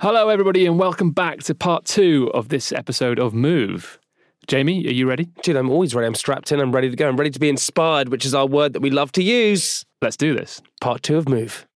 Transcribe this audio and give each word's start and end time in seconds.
Hello, 0.00 0.30
everybody, 0.30 0.64
and 0.64 0.78
welcome 0.78 1.10
back 1.10 1.40
to 1.40 1.54
part 1.54 1.84
two 1.84 2.30
of 2.32 2.48
this 2.48 2.72
episode 2.72 3.18
of 3.18 3.34
Move. 3.34 3.98
Jamie, 4.46 4.86
are 4.86 4.92
you 4.92 5.06
ready? 5.06 5.28
Dude, 5.42 5.56
I'm 5.56 5.68
always 5.68 5.94
ready. 5.94 6.06
I'm 6.06 6.14
strapped 6.14 6.50
in. 6.52 6.58
I'm 6.58 6.72
ready 6.72 6.88
to 6.88 6.96
go. 6.96 7.06
I'm 7.06 7.18
ready 7.18 7.28
to 7.28 7.38
be 7.38 7.50
inspired, 7.50 8.08
which 8.08 8.24
is 8.24 8.34
our 8.34 8.46
word 8.46 8.72
that 8.72 8.80
we 8.80 8.88
love 8.88 9.12
to 9.12 9.22
use. 9.22 9.84
Let's 10.00 10.16
do 10.16 10.34
this. 10.34 10.62
Part 10.80 11.02
two 11.02 11.18
of 11.18 11.28
Move. 11.28 11.66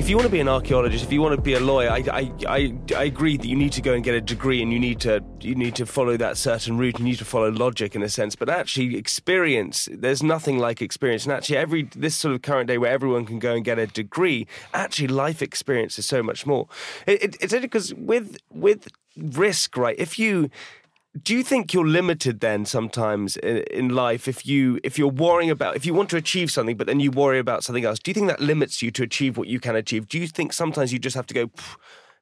If 0.00 0.08
you 0.08 0.16
want 0.16 0.28
to 0.28 0.32
be 0.32 0.40
an 0.40 0.48
archaeologist, 0.48 1.04
if 1.04 1.12
you 1.12 1.20
want 1.20 1.36
to 1.36 1.42
be 1.42 1.52
a 1.52 1.60
lawyer, 1.60 1.90
I, 1.90 1.98
I, 2.10 2.32
I, 2.48 2.74
I 2.96 3.04
agree 3.04 3.36
that 3.36 3.46
you 3.46 3.54
need 3.54 3.72
to 3.72 3.82
go 3.82 3.92
and 3.92 4.02
get 4.02 4.14
a 4.14 4.20
degree, 4.22 4.62
and 4.62 4.72
you 4.72 4.78
need 4.78 4.98
to 5.00 5.22
you 5.42 5.54
need 5.54 5.76
to 5.76 5.84
follow 5.84 6.16
that 6.16 6.38
certain 6.38 6.78
route. 6.78 6.98
You 6.98 7.04
need 7.04 7.18
to 7.18 7.26
follow 7.26 7.50
logic 7.50 7.94
in 7.94 8.02
a 8.02 8.08
sense, 8.08 8.34
but 8.34 8.48
actually, 8.48 8.96
experience. 8.96 9.90
There's 9.92 10.22
nothing 10.22 10.58
like 10.58 10.80
experience, 10.80 11.24
and 11.26 11.34
actually, 11.34 11.58
every 11.58 11.82
this 11.94 12.16
sort 12.16 12.34
of 12.34 12.40
current 12.40 12.68
day 12.68 12.78
where 12.78 12.90
everyone 12.90 13.26
can 13.26 13.38
go 13.38 13.54
and 13.54 13.62
get 13.62 13.78
a 13.78 13.86
degree, 13.86 14.46
actually, 14.72 15.08
life 15.08 15.42
experience 15.42 15.98
is 15.98 16.06
so 16.06 16.22
much 16.22 16.46
more. 16.46 16.66
It, 17.06 17.22
it, 17.22 17.36
it's 17.38 17.52
because 17.52 17.92
with 17.92 18.38
with 18.50 18.88
risk, 19.18 19.76
right? 19.76 19.96
If 19.98 20.18
you 20.18 20.48
do 21.20 21.34
you 21.34 21.42
think 21.42 21.74
you're 21.74 21.86
limited 21.86 22.40
then 22.40 22.64
sometimes 22.64 23.36
in, 23.38 23.58
in 23.70 23.88
life 23.88 24.28
if 24.28 24.46
you 24.46 24.78
if 24.84 24.98
you're 24.98 25.08
worrying 25.08 25.50
about 25.50 25.76
if 25.76 25.84
you 25.84 25.92
want 25.92 26.08
to 26.10 26.16
achieve 26.16 26.50
something 26.50 26.76
but 26.76 26.86
then 26.86 27.00
you 27.00 27.10
worry 27.10 27.38
about 27.38 27.64
something 27.64 27.84
else 27.84 27.98
do 27.98 28.10
you 28.10 28.14
think 28.14 28.28
that 28.28 28.40
limits 28.40 28.80
you 28.82 28.90
to 28.90 29.02
achieve 29.02 29.36
what 29.36 29.48
you 29.48 29.58
can 29.58 29.74
achieve 29.74 30.06
do 30.08 30.18
you 30.18 30.26
think 30.26 30.52
sometimes 30.52 30.92
you 30.92 30.98
just 30.98 31.16
have 31.16 31.26
to 31.26 31.34
go 31.34 31.50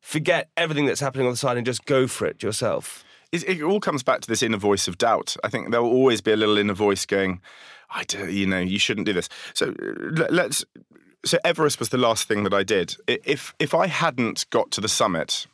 forget 0.00 0.48
everything 0.56 0.86
that's 0.86 1.00
happening 1.00 1.26
on 1.26 1.32
the 1.32 1.36
side 1.36 1.56
and 1.56 1.66
just 1.66 1.84
go 1.84 2.06
for 2.06 2.26
it 2.26 2.42
yourself 2.42 3.04
it, 3.32 3.48
it 3.48 3.62
all 3.62 3.80
comes 3.80 4.02
back 4.02 4.20
to 4.22 4.28
this 4.28 4.42
inner 4.42 4.56
voice 4.56 4.88
of 4.88 4.98
doubt. 4.98 5.36
I 5.44 5.48
think 5.48 5.70
there 5.70 5.82
will 5.82 5.90
always 5.90 6.20
be 6.20 6.32
a 6.32 6.36
little 6.36 6.56
inner 6.56 6.74
voice 6.74 7.04
going, 7.04 7.40
"I 7.90 8.04
do, 8.04 8.30
you 8.30 8.46
know, 8.46 8.58
you 8.58 8.78
shouldn't 8.78 9.06
do 9.06 9.12
this." 9.12 9.28
So 9.54 9.74
let- 9.78 10.32
let's. 10.32 10.64
So 11.24 11.38
Everest 11.44 11.78
was 11.78 11.88
the 11.90 11.98
last 11.98 12.28
thing 12.28 12.44
that 12.44 12.54
I 12.54 12.62
did. 12.62 12.96
If 13.06 13.54
if 13.58 13.74
I 13.74 13.86
hadn't 13.86 14.48
got 14.50 14.70
to 14.72 14.80
the 14.80 14.88
summit, 14.88 15.46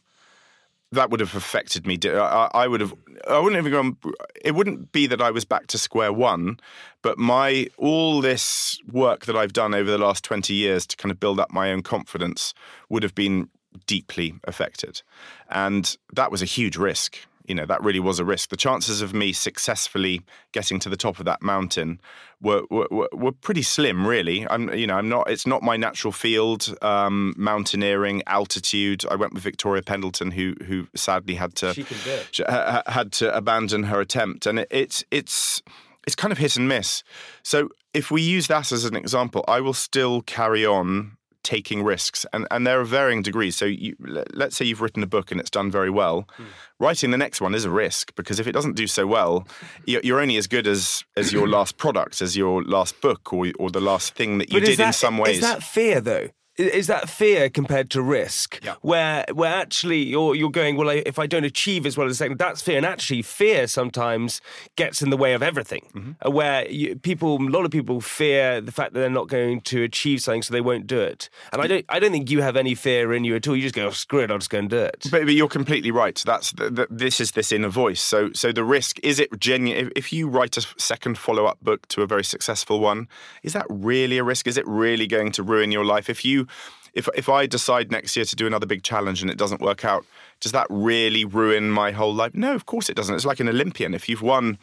that 0.94 1.10
would 1.10 1.20
have 1.20 1.34
affected 1.34 1.86
me. 1.86 1.98
I, 2.04 2.48
I 2.54 2.68
would 2.68 2.80
have. 2.80 2.94
I 3.28 3.38
wouldn't 3.38 3.62
have 3.62 3.72
gone. 3.72 3.96
It 4.42 4.54
wouldn't 4.54 4.92
be 4.92 5.06
that 5.06 5.20
I 5.20 5.30
was 5.30 5.44
back 5.44 5.66
to 5.68 5.78
square 5.78 6.12
one, 6.12 6.58
but 7.02 7.18
my 7.18 7.68
all 7.76 8.20
this 8.20 8.78
work 8.90 9.26
that 9.26 9.36
I've 9.36 9.52
done 9.52 9.74
over 9.74 9.90
the 9.90 9.98
last 9.98 10.24
twenty 10.24 10.54
years 10.54 10.86
to 10.86 10.96
kind 10.96 11.10
of 11.10 11.20
build 11.20 11.40
up 11.40 11.52
my 11.52 11.70
own 11.70 11.82
confidence 11.82 12.54
would 12.88 13.02
have 13.02 13.14
been 13.14 13.48
deeply 13.86 14.34
affected, 14.44 15.02
and 15.50 15.96
that 16.12 16.30
was 16.30 16.42
a 16.42 16.46
huge 16.46 16.76
risk. 16.76 17.18
You 17.46 17.54
know, 17.54 17.66
that 17.66 17.82
really 17.82 18.00
was 18.00 18.18
a 18.18 18.24
risk. 18.24 18.48
The 18.48 18.56
chances 18.56 19.02
of 19.02 19.12
me 19.12 19.32
successfully 19.32 20.22
getting 20.52 20.78
to 20.80 20.88
the 20.88 20.96
top 20.96 21.18
of 21.18 21.24
that 21.26 21.42
mountain 21.42 22.00
were 22.40 22.62
were, 22.70 22.88
were- 23.12 23.32
pretty 23.32 23.62
slim, 23.62 24.06
really. 24.06 24.46
I'm, 24.48 24.72
you 24.72 24.86
know, 24.86 24.94
I'm 24.96 25.08
not. 25.08 25.28
It's 25.30 25.46
not 25.46 25.62
my 25.62 25.76
natural 25.76 26.12
field. 26.12 26.74
Um, 26.82 27.34
mountaineering, 27.36 28.22
altitude. 28.26 29.04
I 29.10 29.16
went 29.16 29.34
with 29.34 29.42
Victoria 29.42 29.82
Pendleton, 29.82 30.30
who 30.30 30.54
who 30.66 30.86
sadly 30.94 31.34
had 31.34 31.54
to 31.56 31.74
She 31.74 31.84
can 31.84 31.98
do 32.04 32.10
it. 32.10 32.28
sh- 32.32 32.40
ha- 32.48 32.82
ha- 32.86 32.92
had 32.92 33.12
to 33.12 33.36
abandon 33.36 33.84
her 33.84 34.00
attempt, 34.00 34.46
and 34.46 34.60
it, 34.60 34.68
it's 34.70 35.04
it's 35.10 35.62
it's 36.06 36.16
kind 36.16 36.32
of 36.32 36.38
hit 36.38 36.56
and 36.56 36.68
miss. 36.68 37.02
So 37.42 37.68
if 37.92 38.10
we 38.10 38.22
use 38.22 38.46
that 38.48 38.72
as 38.72 38.84
an 38.84 38.96
example, 38.96 39.44
I 39.48 39.60
will 39.60 39.74
still 39.74 40.22
carry 40.22 40.64
on 40.66 41.16
taking 41.44 41.82
risks, 41.84 42.26
and 42.32 42.46
and 42.50 42.66
there 42.66 42.80
are 42.80 42.84
varying 42.84 43.22
degrees. 43.22 43.54
So 43.54 43.66
you, 43.66 43.94
let's 44.32 44.56
say 44.56 44.64
you've 44.64 44.80
written 44.80 45.02
a 45.02 45.06
book 45.06 45.30
and 45.30 45.40
it's 45.40 45.50
done 45.50 45.70
very 45.70 45.90
well. 45.90 46.26
Hmm. 46.36 46.44
Writing 46.80 47.10
the 47.12 47.18
next 47.18 47.40
one 47.40 47.54
is 47.54 47.64
a 47.64 47.70
risk 47.70 48.14
because 48.16 48.40
if 48.40 48.46
it 48.46 48.52
doesn't 48.52 48.74
do 48.74 48.86
so 48.86 49.06
well, 49.06 49.46
you're, 49.86 50.00
you're 50.02 50.20
only 50.20 50.36
as 50.36 50.46
good 50.46 50.66
as 50.66 51.04
as 51.16 51.32
your 51.32 51.46
last 51.46 51.76
product, 51.76 52.20
as 52.20 52.36
your 52.36 52.64
last 52.64 53.00
book, 53.00 53.32
or 53.32 53.52
or 53.58 53.70
the 53.70 53.80
last 53.80 54.14
thing 54.14 54.38
that 54.38 54.50
you 54.50 54.60
But 54.60 54.66
did 54.66 54.78
that, 54.78 54.86
in 54.88 54.92
some 54.92 55.18
ways. 55.18 55.36
Is 55.36 55.42
that 55.42 55.62
fear 55.62 56.00
though? 56.00 56.28
Is 56.56 56.86
that 56.86 57.08
fear 57.08 57.50
compared 57.50 57.90
to 57.90 58.02
risk? 58.02 58.60
Yeah. 58.62 58.76
Where 58.80 59.24
where 59.32 59.52
actually 59.52 60.02
you're 60.04 60.36
you're 60.36 60.50
going 60.50 60.76
well 60.76 60.88
I- 60.88 61.02
if 61.04 61.18
I 61.18 61.26
don't 61.26 61.44
achieve 61.44 61.84
as 61.84 61.96
well 61.96 62.06
as 62.06 62.18
second 62.18 62.38
that's 62.38 62.62
fear 62.62 62.76
and 62.76 62.86
actually 62.86 63.22
fear 63.22 63.66
sometimes 63.66 64.40
gets 64.76 65.02
in 65.02 65.10
the 65.10 65.16
way 65.16 65.34
of 65.34 65.42
everything. 65.42 65.88
Mm-hmm. 65.94 66.12
Uh, 66.24 66.30
Where 66.30 66.68
you, 66.70 66.94
people 66.96 67.36
a 67.36 67.50
lot 67.50 67.64
of 67.64 67.72
people 67.72 68.00
fear 68.00 68.60
the 68.60 68.70
fact 68.70 68.92
that 68.92 69.00
they're 69.00 69.10
not 69.10 69.28
going 69.28 69.62
to 69.62 69.82
achieve 69.82 70.20
something 70.20 70.42
so 70.42 70.52
they 70.52 70.60
won't 70.60 70.86
do 70.86 71.00
it. 71.00 71.28
And 71.52 71.60
I 71.60 71.66
don't 71.66 71.84
I 71.88 71.98
don't 71.98 72.12
think 72.12 72.30
you 72.30 72.42
have 72.42 72.56
any 72.56 72.76
fear 72.76 73.12
in 73.12 73.24
you 73.24 73.34
at 73.34 73.48
all. 73.48 73.56
You 73.56 73.62
just 73.62 73.74
go 73.74 73.86
oh, 73.86 73.90
screw 73.90 74.20
it 74.20 74.30
I'll 74.30 74.38
just 74.38 74.50
go 74.50 74.58
and 74.58 74.70
do 74.70 74.78
it. 74.78 75.08
But, 75.10 75.24
but 75.24 75.34
you're 75.34 75.48
completely 75.48 75.90
right. 75.90 76.22
That's 76.24 76.52
the, 76.52 76.70
the, 76.70 76.86
this 76.88 77.20
is 77.20 77.32
this 77.32 77.50
inner 77.50 77.68
voice. 77.68 78.00
So 78.00 78.30
so 78.32 78.52
the 78.52 78.64
risk 78.64 79.00
is 79.02 79.18
it 79.18 79.36
genuine? 79.40 79.86
If, 79.86 79.92
if 79.96 80.12
you 80.12 80.28
write 80.28 80.56
a 80.56 80.62
second 80.78 81.18
follow 81.18 81.46
up 81.46 81.58
book 81.62 81.88
to 81.88 82.02
a 82.02 82.06
very 82.06 82.24
successful 82.24 82.78
one, 82.78 83.08
is 83.42 83.54
that 83.54 83.66
really 83.68 84.18
a 84.18 84.24
risk? 84.24 84.46
Is 84.46 84.56
it 84.56 84.66
really 84.68 85.08
going 85.08 85.32
to 85.32 85.42
ruin 85.42 85.72
your 85.72 85.84
life? 85.84 86.08
If 86.08 86.24
you 86.24 86.43
if 86.92 87.08
if 87.14 87.28
I 87.28 87.46
decide 87.46 87.90
next 87.90 88.16
year 88.16 88.24
to 88.24 88.36
do 88.36 88.46
another 88.46 88.66
big 88.66 88.82
challenge 88.82 89.22
and 89.22 89.30
it 89.30 89.38
doesn't 89.38 89.60
work 89.60 89.84
out, 89.84 90.04
does 90.40 90.52
that 90.52 90.66
really 90.70 91.24
ruin 91.24 91.70
my 91.70 91.90
whole 91.92 92.14
life? 92.14 92.34
No, 92.34 92.54
of 92.54 92.66
course 92.66 92.88
it 92.88 92.94
doesn't. 92.96 93.14
It's 93.14 93.24
like 93.24 93.40
an 93.40 93.48
Olympian. 93.48 93.94
If 93.94 94.08
you've 94.08 94.22
won. 94.22 94.58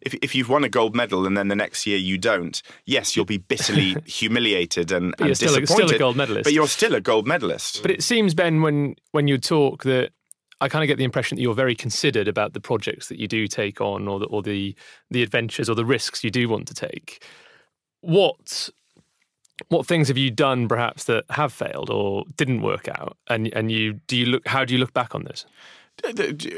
If, 0.00 0.14
if 0.22 0.34
you've 0.34 0.48
won 0.48 0.62
a 0.64 0.68
gold 0.68 0.94
medal 0.94 1.26
and 1.26 1.36
then 1.36 1.48
the 1.48 1.56
next 1.56 1.86
year 1.86 1.98
you 1.98 2.16
don't, 2.16 2.62
yes, 2.86 3.14
you'll 3.14 3.24
be 3.24 3.38
bitterly 3.38 3.96
humiliated 4.06 4.90
and, 4.92 5.14
you're 5.18 5.28
and 5.28 5.36
still 5.36 5.48
a- 5.48 5.52
still 5.52 5.58
a 5.58 5.60
disappointed. 5.66 5.98
gold 5.98 6.16
medalist. 6.16 6.44
But 6.44 6.52
you're 6.52 6.68
still 6.68 6.94
a 6.94 7.00
gold 7.00 7.26
medalist. 7.26 7.82
But 7.82 7.90
it 7.90 8.02
seems, 8.02 8.34
Ben, 8.34 8.62
when 8.62 8.96
when 9.12 9.26
you 9.28 9.38
talk 9.38 9.82
that 9.84 10.10
I 10.60 10.68
kind 10.68 10.82
of 10.82 10.88
get 10.88 10.96
the 10.96 11.04
impression 11.04 11.36
that 11.36 11.42
you're 11.42 11.54
very 11.54 11.74
considered 11.74 12.28
about 12.28 12.52
the 12.54 12.60
projects 12.60 13.08
that 13.08 13.18
you 13.18 13.28
do 13.28 13.46
take 13.46 13.80
on, 13.80 14.08
or 14.08 14.18
the 14.18 14.26
or 14.26 14.42
the 14.42 14.74
the 15.10 15.22
adventures 15.22 15.68
or 15.68 15.74
the 15.74 15.84
risks 15.84 16.24
you 16.24 16.30
do 16.30 16.48
want 16.48 16.68
to 16.68 16.74
take. 16.74 17.22
What 18.00 18.70
what 19.68 19.86
things 19.86 20.08
have 20.08 20.18
you 20.18 20.30
done, 20.30 20.68
perhaps 20.68 21.04
that 21.04 21.24
have 21.30 21.52
failed 21.52 21.90
or 21.90 22.24
didn't 22.36 22.62
work 22.62 22.88
out? 22.88 23.16
And 23.28 23.52
and 23.54 23.70
you 23.72 23.94
do 24.06 24.16
you 24.16 24.26
look 24.26 24.46
how 24.48 24.64
do 24.64 24.74
you 24.74 24.78
look 24.80 24.92
back 24.92 25.14
on 25.14 25.24
this? 25.24 25.44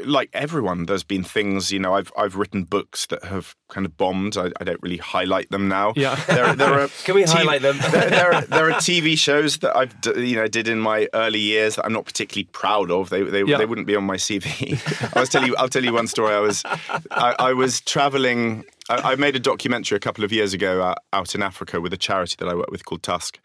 like 0.05 0.29
everyone, 0.33 0.85
there's 0.85 1.03
been 1.03 1.23
things. 1.23 1.71
You 1.71 1.79
know, 1.79 1.93
I've 1.95 2.11
I've 2.17 2.35
written 2.35 2.63
books 2.65 3.05
that 3.07 3.23
have 3.23 3.55
kind 3.69 3.85
of 3.85 3.95
bombed. 3.97 4.35
I, 4.37 4.51
I 4.59 4.63
don't 4.65 4.81
really 4.81 4.97
highlight 4.97 5.49
them 5.49 5.67
now. 5.69 5.93
Yeah. 5.95 6.15
there, 6.27 6.53
there 6.55 6.73
are. 6.81 6.87
Can 7.05 7.15
we 7.15 7.23
TV 7.23 7.29
highlight 7.29 7.61
them? 7.61 7.77
there, 7.91 8.09
there, 8.09 8.33
are, 8.33 8.41
there 8.41 8.69
are 8.69 8.73
TV 8.73 9.17
shows 9.17 9.57
that 9.59 9.75
I've 9.75 9.99
d- 10.01 10.27
you 10.29 10.35
know 10.35 10.47
did 10.47 10.67
in 10.67 10.79
my 10.79 11.07
early 11.13 11.39
years 11.39 11.77
that 11.77 11.85
I'm 11.85 11.93
not 11.93 12.05
particularly 12.05 12.49
proud 12.51 12.91
of. 12.91 13.09
They 13.09 13.23
they, 13.23 13.43
Yeah. 13.43 13.57
they 13.57 13.65
wouldn't 13.65 13.87
be 13.87 13.95
on 13.95 14.03
my 14.03 14.17
CV. 14.17 14.75
I 15.15 15.19
was 15.19 15.29
tell 15.29 15.45
you 15.45 15.55
I'll 15.55 15.69
tell 15.69 15.85
you 15.85 15.93
one 15.93 16.07
story. 16.07 16.33
I 16.33 16.39
was 16.39 16.63
I, 17.11 17.35
I 17.39 17.53
was 17.53 17.81
traveling. 17.81 18.65
I, 18.89 19.11
I 19.11 19.15
made 19.15 19.35
a 19.35 19.39
documentary 19.39 19.95
a 19.95 19.99
couple 19.99 20.23
of 20.23 20.31
years 20.31 20.53
ago 20.53 20.81
uh, 20.81 20.95
out 21.13 21.35
in 21.35 21.41
Africa 21.43 21.79
with 21.79 21.93
a 21.93 21.97
charity 21.97 22.35
that 22.39 22.47
I 22.49 22.55
work 22.55 22.71
with 22.71 22.83
called 22.85 23.03
Tusk, 23.03 23.39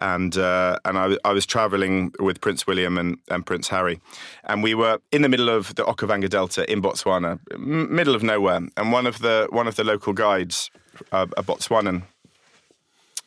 and 0.00 0.36
uh, 0.36 0.78
and 0.84 0.98
I, 0.98 1.06
was- 1.06 1.18
I 1.24 1.32
was 1.32 1.46
traveling 1.46 2.12
with 2.18 2.40
Prince 2.40 2.66
William 2.66 2.98
and, 2.98 3.18
and 3.30 3.46
Prince 3.46 3.68
Harry, 3.68 4.00
and 4.44 4.62
we 4.62 4.74
were 4.74 4.98
in 5.12 5.22
the 5.22 5.28
middle 5.28 5.48
of 5.48 5.74
the 5.76 5.84
Okavango 5.84 6.28
Delta 6.28 6.70
in 6.70 6.82
Botswana, 6.82 7.38
m- 7.52 7.94
middle 7.94 8.14
of 8.14 8.22
nowhere, 8.22 8.60
and 8.76 8.92
one 8.92 9.06
of 9.06 9.20
the 9.20 9.46
one 9.50 9.66
of 9.68 9.76
the 9.76 9.84
local 9.84 10.12
guides, 10.12 10.70
uh, 11.12 11.26
a 11.36 11.42
Botswanan, 11.42 12.02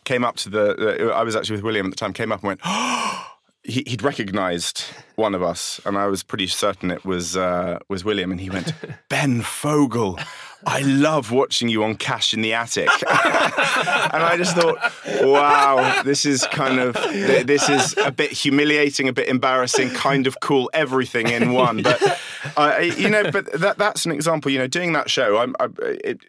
came 0.04 0.24
up 0.24 0.36
to 0.38 0.50
the. 0.50 1.12
I 1.16 1.24
was 1.24 1.36
actually 1.36 1.56
with 1.58 1.64
William 1.66 1.86
at 1.88 1.92
the 1.92 1.96
time. 1.98 2.14
Came 2.14 2.32
up 2.32 2.44
and 2.44 2.48
went. 2.48 2.62
he, 3.64 3.84
he'd 3.86 4.02
recognised 4.02 4.86
one 5.16 5.36
of 5.36 5.44
us, 5.44 5.80
and 5.86 5.98
I 5.98 6.08
was 6.08 6.24
pretty 6.24 6.48
certain 6.48 6.90
it 6.90 7.06
was 7.06 7.38
uh, 7.38 7.78
was 7.90 8.04
William. 8.04 8.32
And 8.32 8.42
he 8.42 8.50
went, 8.50 8.74
"Ben 9.10 9.42
Fogle, 9.42 10.20
I 10.66 10.82
love 10.82 11.32
watching 11.32 11.70
you 11.70 11.84
on 11.84 11.96
Cash 11.96 12.34
in 12.34 12.42
the 12.42 12.54
Attic." 12.54 12.90
and 13.10 14.24
I 14.24 14.36
just 14.36 14.56
thought, 14.56 14.78
"Wow, 15.22 16.02
this 16.04 16.26
is 16.26 16.48
kind 16.48 16.80
of 16.80 16.96
this 16.96 17.70
is 17.70 17.96
a 17.98 18.12
bit 18.12 18.32
humiliating, 18.32 19.08
a 19.08 19.14
bit 19.14 19.28
embarrassing, 19.28 19.92
kind 19.92 20.26
of 20.26 20.40
cool, 20.40 20.70
everything 20.74 21.28
in 21.28 21.54
one." 21.54 21.84
But 21.84 22.20
uh, 22.58 22.80
you 22.80 23.10
know, 23.10 23.30
but 23.32 23.52
that 23.54 23.78
that's 23.78 24.06
an 24.06 24.12
example. 24.12 24.52
You 24.52 24.60
know, 24.60 24.68
doing 24.68 24.94
that 24.94 25.10
show, 25.10 25.38
I'm, 25.38 25.56
I, 25.60 25.70
it, 25.84 26.20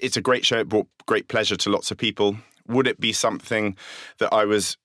it's 0.00 0.16
a 0.16 0.20
great 0.20 0.46
show. 0.46 0.58
It 0.58 0.68
brought 0.68 0.86
great 1.06 1.26
pleasure 1.26 1.56
to 1.56 1.70
lots 1.70 1.90
of 1.90 1.98
people. 1.98 2.36
Would 2.68 2.86
it 2.86 3.00
be 3.00 3.12
something 3.12 3.76
that 4.18 4.32
I 4.32 4.44
was 4.44 4.76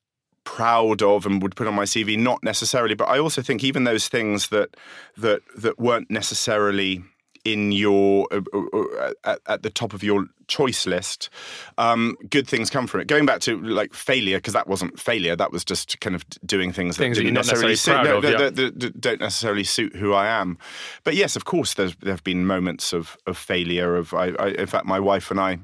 proud 0.44 1.02
of 1.02 1.26
and 1.26 1.42
would 1.42 1.56
put 1.56 1.68
on 1.68 1.74
my 1.74 1.84
CV? 1.84 2.18
Not 2.18 2.44
necessarily, 2.44 2.96
but 2.96 3.10
I 3.10 3.20
also 3.20 3.42
think 3.42 3.64
even 3.64 3.84
those 3.84 4.08
things 4.08 4.50
that 4.50 4.76
that 5.18 5.42
that 5.56 5.80
weren't 5.80 6.10
necessarily 6.10 7.04
in 7.46 7.72
your 7.74 8.28
uh, 8.32 8.42
uh, 8.54 9.14
at, 9.26 9.40
at, 9.48 9.64
the 9.64 9.70
top 9.70 9.94
of 9.94 10.02
your 10.02 10.28
choice 10.48 10.86
list, 10.86 11.30
um, 11.78 12.16
good 12.30 12.48
things 12.48 12.70
come 12.70 12.88
from 12.88 13.02
it. 13.02 13.08
Going 13.08 13.26
back 13.26 13.42
to 13.42 13.62
like 13.62 13.94
failure, 13.94 14.38
because 14.38 14.54
that 14.54 14.68
wasn't 14.68 15.00
failure. 15.00 15.36
That 15.36 15.52
was 15.52 15.66
just 15.66 16.00
kind 16.00 16.16
of 16.16 16.24
doing 16.46 16.72
things, 16.72 16.98
things 16.98 17.18
that 17.18 17.24
necessarily, 17.26 17.74
necessarily 17.74 17.76
suit, 17.76 18.10
no, 18.10 18.18
of, 18.18 18.24
yeah. 18.24 18.38
that, 18.38 18.56
that 18.80 19.02
don't 19.02 19.20
necessarily 19.20 19.66
suit 19.66 19.96
who 19.96 20.14
I 20.14 20.28
am. 20.28 20.58
But 21.04 21.16
yes, 21.16 21.36
of 21.36 21.46
course, 21.46 21.74
there 21.74 21.90
have 22.06 22.24
been 22.24 22.46
moments 22.46 22.94
of 22.94 23.18
of 23.28 23.38
failure. 23.38 23.98
Of 23.98 24.14
I, 24.14 24.32
I, 24.40 24.48
in 24.50 24.68
fact, 24.68 24.86
my 24.86 25.00
wife 25.00 25.30
and 25.30 25.40
I 25.40 25.60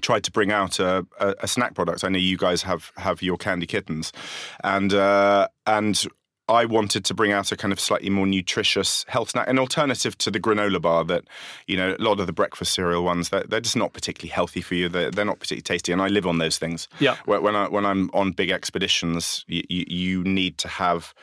tried 0.00 0.24
to 0.24 0.30
bring 0.30 0.50
out 0.50 0.78
a, 0.78 1.06
a, 1.20 1.34
a, 1.40 1.48
snack 1.48 1.74
product. 1.74 2.04
I 2.04 2.08
know 2.08 2.18
you 2.18 2.36
guys 2.36 2.62
have 2.62 2.92
have 2.96 3.22
your 3.22 3.36
candy 3.36 3.66
kittens, 3.66 4.12
and 4.64 4.92
uh, 4.94 5.48
and 5.66 6.06
I 6.48 6.64
wanted 6.64 7.04
to 7.06 7.14
bring 7.14 7.32
out 7.32 7.52
a 7.52 7.56
kind 7.56 7.72
of 7.72 7.78
slightly 7.78 8.10
more 8.10 8.26
nutritious 8.26 9.04
health 9.08 9.30
snack, 9.30 9.48
an 9.48 9.58
alternative 9.58 10.18
to 10.18 10.30
the 10.30 10.40
granola 10.40 10.82
bar 10.82 11.04
that, 11.04 11.24
you 11.66 11.76
know, 11.76 11.96
a 11.98 12.02
lot 12.02 12.18
of 12.20 12.26
the 12.26 12.32
breakfast 12.32 12.72
cereal 12.74 13.04
ones, 13.04 13.28
they're, 13.28 13.44
they're 13.44 13.60
just 13.60 13.76
not 13.76 13.92
particularly 13.92 14.30
healthy 14.30 14.60
for 14.60 14.74
you. 14.74 14.88
They're, 14.88 15.10
they're, 15.10 15.24
not 15.24 15.38
particularly 15.38 15.62
tasty. 15.62 15.92
And 15.92 16.02
I 16.02 16.08
live 16.08 16.26
on 16.26 16.38
those 16.38 16.58
things. 16.58 16.88
Yeah. 16.98 17.16
When, 17.26 17.54
I, 17.54 17.68
when 17.68 17.86
I'm 17.86 18.10
on 18.12 18.32
big 18.32 18.50
expeditions, 18.50 19.44
you, 19.46 19.62
you, 19.68 19.84
you 19.88 20.24
need 20.24 20.58
to 20.58 20.68
have 20.68 21.14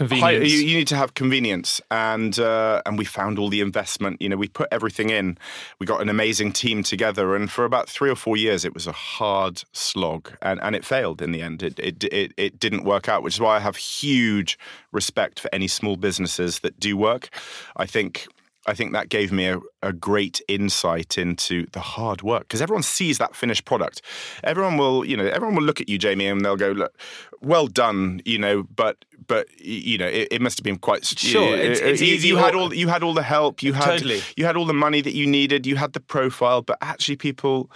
you, 0.00 0.68
you, 0.68 0.76
need 0.76 0.88
to 0.88 0.96
have 0.96 1.14
convenience, 1.14 1.80
and 1.90 2.38
uh, 2.38 2.80
and 2.86 2.96
we 2.96 3.04
found 3.04 3.38
all 3.38 3.48
the 3.48 3.60
investment. 3.60 4.22
You 4.22 4.30
know, 4.30 4.36
we 4.36 4.48
put 4.48 4.68
everything 4.72 5.10
in. 5.10 5.36
We 5.78 5.86
got 5.86 6.00
an 6.00 6.08
amazing 6.08 6.52
team 6.52 6.82
together, 6.82 7.36
and 7.36 7.50
for 7.50 7.64
about 7.64 7.88
three 7.88 8.10
or 8.10 8.16
four 8.16 8.36
years, 8.36 8.64
it 8.64 8.72
was 8.72 8.86
a 8.86 8.92
hard 8.92 9.62
slog, 9.72 10.32
and, 10.40 10.60
and 10.62 10.74
it 10.74 10.84
failed 10.84 11.20
in 11.20 11.32
the 11.32 11.42
end. 11.42 11.62
It, 11.62 11.78
it 11.78 12.04
it 12.04 12.32
it 12.36 12.58
didn't 12.58 12.84
work 12.84 13.08
out, 13.08 13.22
which 13.22 13.34
is 13.34 13.40
why 13.40 13.56
I 13.56 13.60
have 13.60 13.76
huge 13.76 14.58
respect 14.92 15.38
for 15.38 15.50
any 15.52 15.68
small 15.68 15.96
businesses 15.96 16.60
that 16.60 16.80
do 16.80 16.96
work. 16.96 17.28
I 17.76 17.86
think 17.86 18.28
I 18.66 18.74
think 18.74 18.92
that 18.92 19.08
gave 19.08 19.32
me 19.32 19.46
a, 19.46 19.60
a 19.82 19.92
great 19.92 20.40
insight 20.46 21.18
into 21.18 21.66
the 21.72 21.80
hard 21.80 22.22
work 22.22 22.42
because 22.42 22.62
everyone 22.62 22.84
sees 22.84 23.18
that 23.18 23.34
finished 23.34 23.64
product. 23.64 24.02
Everyone 24.44 24.76
will, 24.76 25.04
you 25.04 25.16
know, 25.16 25.26
everyone 25.26 25.56
will 25.56 25.64
look 25.64 25.80
at 25.80 25.88
you, 25.88 25.98
Jamie, 25.98 26.26
and 26.26 26.44
they'll 26.44 26.56
go, 26.56 26.70
"Look, 26.70 26.96
well 27.40 27.66
done," 27.66 28.22
you 28.24 28.38
know. 28.38 28.62
But, 28.62 29.04
but 29.26 29.48
you 29.60 29.98
know, 29.98 30.06
it, 30.06 30.28
it 30.30 30.40
must 30.40 30.58
have 30.58 30.64
been 30.64 30.78
quite 30.78 31.04
sure. 31.04 31.56
It's, 31.56 31.80
it's 31.80 32.00
you, 32.00 32.14
easy. 32.14 32.28
You 32.28 32.36
had 32.36 32.54
all, 32.54 32.72
you 32.72 32.86
had 32.86 33.02
all 33.02 33.14
the 33.14 33.22
help. 33.22 33.62
You 33.62 33.72
had, 33.72 33.84
totally. 33.84 34.20
you 34.36 34.44
had 34.44 34.56
all 34.56 34.66
the 34.66 34.74
money 34.74 35.00
that 35.00 35.14
you 35.14 35.26
needed. 35.26 35.66
You 35.66 35.76
had 35.76 35.92
the 35.92 36.00
profile, 36.00 36.62
but 36.62 36.78
actually, 36.80 37.16
people 37.16 37.68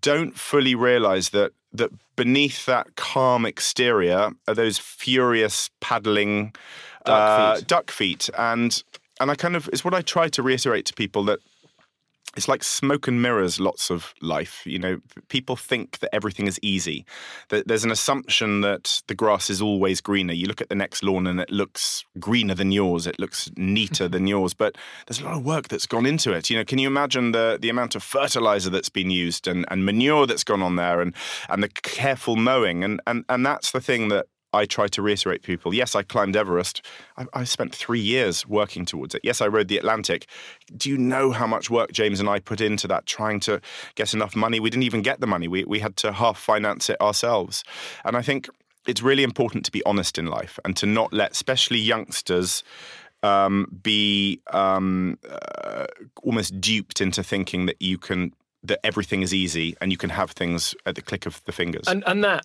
don't 0.00 0.36
fully 0.38 0.74
realize 0.74 1.30
that 1.30 1.52
that 1.72 1.90
beneath 2.16 2.64
that 2.66 2.96
calm 2.96 3.44
exterior 3.44 4.30
are 4.48 4.54
those 4.54 4.78
furious 4.78 5.70
paddling 5.80 6.54
duck 7.04 7.58
uh, 7.58 7.60
duck 7.66 7.90
feet, 7.90 8.30
and 8.38 8.82
and 9.20 9.30
I 9.30 9.34
kind 9.34 9.54
of 9.54 9.68
it's 9.72 9.84
what 9.84 9.94
I 9.94 10.00
try 10.00 10.28
to 10.28 10.42
reiterate 10.42 10.86
to 10.86 10.94
people 10.94 11.24
that 11.24 11.38
it's 12.36 12.46
like 12.46 12.62
smoke 12.62 13.08
and 13.08 13.20
mirrors 13.20 13.58
lots 13.58 13.90
of 13.90 14.14
life. 14.22 14.62
You 14.64 14.78
know 14.78 15.00
people 15.28 15.56
think 15.56 15.98
that 15.98 16.14
everything 16.14 16.46
is 16.46 16.58
easy 16.62 17.04
that 17.48 17.66
there's 17.66 17.84
an 17.84 17.90
assumption 17.90 18.60
that 18.60 19.02
the 19.08 19.14
grass 19.14 19.50
is 19.50 19.60
always 19.60 20.00
greener. 20.00 20.32
You 20.32 20.46
look 20.46 20.60
at 20.60 20.68
the 20.68 20.74
next 20.74 21.02
lawn 21.02 21.26
and 21.26 21.40
it 21.40 21.50
looks 21.50 22.04
greener 22.18 22.54
than 22.54 22.72
yours. 22.72 23.06
It 23.06 23.18
looks 23.18 23.50
neater 23.56 24.08
than 24.08 24.26
yours. 24.34 24.54
But 24.54 24.76
there's 25.06 25.20
a 25.20 25.24
lot 25.24 25.36
of 25.36 25.44
work 25.44 25.68
that's 25.68 25.86
gone 25.86 26.06
into 26.06 26.32
it. 26.32 26.50
You 26.50 26.56
know 26.56 26.64
can 26.64 26.78
you 26.78 26.86
imagine 26.86 27.32
the 27.32 27.58
the 27.60 27.68
amount 27.68 27.94
of 27.94 28.02
fertilizer 28.02 28.70
that's 28.70 28.90
been 28.90 29.10
used 29.10 29.46
and, 29.48 29.64
and 29.68 29.84
manure 29.84 30.26
that's 30.26 30.44
gone 30.44 30.62
on 30.62 30.76
there 30.76 31.00
and 31.00 31.14
and 31.48 31.62
the 31.62 31.68
careful 31.68 32.36
mowing? 32.36 32.84
And 32.84 33.00
and 33.06 33.24
and 33.28 33.44
that's 33.44 33.72
the 33.72 33.80
thing 33.80 34.08
that 34.08 34.26
I 34.52 34.66
try 34.66 34.88
to 34.88 35.02
reiterate 35.02 35.42
people. 35.42 35.72
Yes, 35.72 35.94
I 35.94 36.02
climbed 36.02 36.36
Everest. 36.36 36.84
I, 37.16 37.26
I, 37.34 37.44
spent 37.44 37.74
three 37.74 38.00
years 38.00 38.46
working 38.46 38.84
towards 38.84 39.14
it. 39.14 39.20
Yes, 39.22 39.40
I 39.40 39.46
rowed 39.46 39.68
the 39.68 39.78
Atlantic. 39.78 40.26
Do 40.76 40.90
you 40.90 40.98
know 40.98 41.30
how 41.30 41.46
much 41.46 41.70
work 41.70 41.92
James 41.92 42.20
and 42.20 42.28
I 42.28 42.40
put 42.40 42.60
into 42.60 42.88
that, 42.88 43.06
trying 43.06 43.40
to 43.40 43.60
get 43.94 44.12
enough 44.14 44.34
money? 44.34 44.60
We 44.60 44.70
didn't 44.70 44.84
even 44.84 45.02
get 45.02 45.20
the 45.20 45.26
money. 45.26 45.48
We, 45.48 45.64
we 45.64 45.78
had 45.78 45.96
to 45.98 46.12
half 46.12 46.38
finance 46.38 46.90
it 46.90 47.00
ourselves. 47.00 47.64
And 48.04 48.16
I 48.16 48.22
think 48.22 48.48
it's 48.86 49.02
really 49.02 49.22
important 49.22 49.64
to 49.66 49.72
be 49.72 49.82
honest 49.84 50.18
in 50.18 50.26
life 50.26 50.58
and 50.64 50.76
to 50.78 50.86
not 50.86 51.12
let, 51.12 51.32
especially 51.32 51.78
youngsters, 51.78 52.64
um, 53.22 53.66
be 53.82 54.40
um, 54.52 55.18
uh, 55.28 55.86
almost 56.22 56.60
duped 56.60 57.00
into 57.00 57.22
thinking 57.22 57.66
that 57.66 57.80
you 57.80 57.98
can 57.98 58.32
that 58.62 58.78
everything 58.84 59.22
is 59.22 59.32
easy 59.32 59.74
and 59.80 59.90
you 59.90 59.96
can 59.96 60.10
have 60.10 60.32
things 60.32 60.74
at 60.84 60.94
the 60.94 61.00
click 61.00 61.24
of 61.24 61.42
the 61.44 61.52
fingers. 61.52 61.84
And 61.86 62.02
and 62.06 62.24
that 62.24 62.44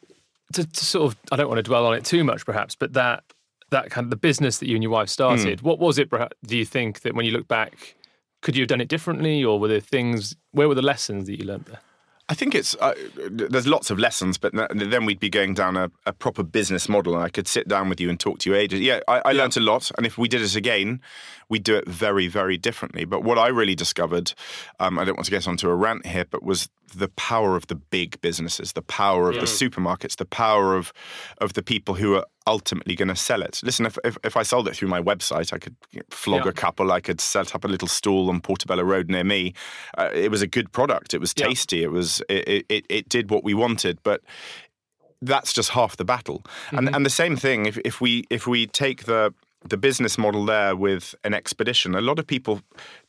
to, 0.53 0.65
to, 0.65 0.85
sort 0.85 1.11
of 1.11 1.19
I 1.31 1.35
don't 1.35 1.47
want 1.47 1.59
to 1.59 1.63
dwell 1.63 1.85
on 1.85 1.93
it 1.93 2.05
too 2.05 2.23
much, 2.23 2.45
perhaps, 2.45 2.75
but 2.75 2.93
that 2.93 3.23
that 3.71 3.89
kind 3.89 4.05
of 4.05 4.09
the 4.09 4.15
business 4.15 4.59
that 4.59 4.67
you 4.67 4.75
and 4.75 4.83
your 4.83 4.91
wife 4.91 5.09
started. 5.09 5.59
Mm. 5.59 5.63
What 5.63 5.79
was 5.79 5.97
it? 5.97 6.09
Do 6.45 6.57
you 6.57 6.65
think 6.65 7.01
that 7.01 7.15
when 7.15 7.25
you 7.25 7.31
look 7.31 7.47
back, 7.47 7.95
could 8.41 8.55
you 8.55 8.61
have 8.61 8.69
done 8.69 8.81
it 8.81 8.87
differently, 8.87 9.43
or 9.43 9.59
were 9.59 9.67
there 9.67 9.79
things? 9.79 10.35
Where 10.51 10.67
were 10.67 10.75
the 10.75 10.81
lessons 10.81 11.25
that 11.27 11.39
you 11.39 11.45
learned 11.45 11.65
there? 11.65 11.79
I 12.27 12.33
think 12.33 12.55
it's 12.55 12.75
uh, 12.81 12.95
there's 13.29 13.67
lots 13.67 13.91
of 13.91 13.99
lessons, 13.99 14.39
but 14.39 14.51
then 14.73 15.05
we'd 15.05 15.19
be 15.19 15.29
going 15.29 15.53
down 15.53 15.77
a, 15.77 15.91
a, 16.07 16.13
proper 16.13 16.41
business 16.41 16.89
model, 16.89 17.13
and 17.13 17.23
I 17.23 17.29
could 17.29 17.47
sit 17.47 17.67
down 17.67 17.87
with 17.87 18.01
you 18.01 18.09
and 18.09 18.19
talk 18.19 18.39
to 18.39 18.49
you 18.49 18.55
ages. 18.55 18.79
Yeah, 18.79 19.01
I, 19.07 19.21
I 19.25 19.31
yeah. 19.31 19.41
learned 19.41 19.57
a 19.57 19.59
lot, 19.59 19.91
and 19.95 20.07
if 20.07 20.17
we 20.17 20.27
did 20.27 20.41
it 20.41 20.55
again, 20.55 21.01
we'd 21.49 21.63
do 21.63 21.75
it 21.75 21.87
very, 21.87 22.27
very 22.27 22.57
differently. 22.57 23.05
But 23.05 23.23
what 23.23 23.37
I 23.37 23.49
really 23.49 23.75
discovered, 23.75 24.33
um, 24.79 24.97
I 24.97 25.05
don't 25.05 25.15
want 25.15 25.25
to 25.25 25.31
get 25.31 25.47
onto 25.47 25.69
a 25.69 25.75
rant 25.75 26.07
here, 26.07 26.25
but 26.27 26.41
was 26.41 26.67
the 26.93 27.09
power 27.09 27.55
of 27.55 27.67
the 27.67 27.75
big 27.75 28.19
businesses, 28.21 28.73
the 28.73 28.81
power 28.81 29.29
of 29.29 29.35
yeah. 29.35 29.41
the 29.41 29.47
supermarkets, 29.47 30.17
the 30.17 30.25
power 30.25 30.75
of 30.75 30.93
of 31.39 31.53
the 31.53 31.63
people 31.63 31.95
who 31.95 32.15
are 32.15 32.25
ultimately 32.47 32.95
going 32.95 33.07
to 33.07 33.15
sell 33.15 33.41
it. 33.41 33.59
Listen, 33.63 33.85
if, 33.85 33.97
if, 34.03 34.17
if 34.23 34.37
I 34.37 34.43
sold 34.43 34.67
it 34.67 34.75
through 34.75 34.87
my 34.87 35.01
website, 35.01 35.51
I 35.51 35.57
could 35.57 35.75
flog 36.11 36.45
yeah. 36.45 36.49
a 36.49 36.53
couple. 36.53 36.91
I 36.91 37.01
could 37.01 37.19
set 37.19 37.55
up 37.55 37.63
a 37.63 37.67
little 37.67 37.87
stall 37.87 38.29
on 38.29 38.39
Portobello 38.39 38.83
Road 38.83 39.09
near 39.09 39.23
me. 39.23 39.53
Uh, 39.97 40.09
it 40.13 40.29
was 40.29 40.41
a 40.41 40.47
good 40.47 40.71
product. 40.71 41.13
It 41.13 41.19
was 41.19 41.33
tasty. 41.33 41.77
Yeah. 41.77 41.85
It 41.85 41.91
was 41.91 42.21
it, 42.29 42.65
it 42.69 42.85
it 42.89 43.09
did 43.09 43.29
what 43.29 43.43
we 43.43 43.53
wanted, 43.53 43.99
but 44.03 44.21
that's 45.21 45.53
just 45.53 45.71
half 45.71 45.97
the 45.97 46.05
battle. 46.05 46.43
Mm-hmm. 46.67 46.77
And 46.77 46.95
and 46.95 47.05
the 47.05 47.09
same 47.09 47.35
thing 47.35 47.65
if, 47.65 47.77
if 47.79 48.01
we 48.01 48.25
if 48.29 48.47
we 48.47 48.67
take 48.67 49.05
the 49.05 49.33
the 49.67 49.77
business 49.77 50.17
model 50.17 50.45
there 50.45 50.75
with 50.75 51.15
an 51.23 51.33
expedition, 51.33 51.95
a 51.95 52.01
lot 52.01 52.19
of 52.19 52.27
people 52.27 52.61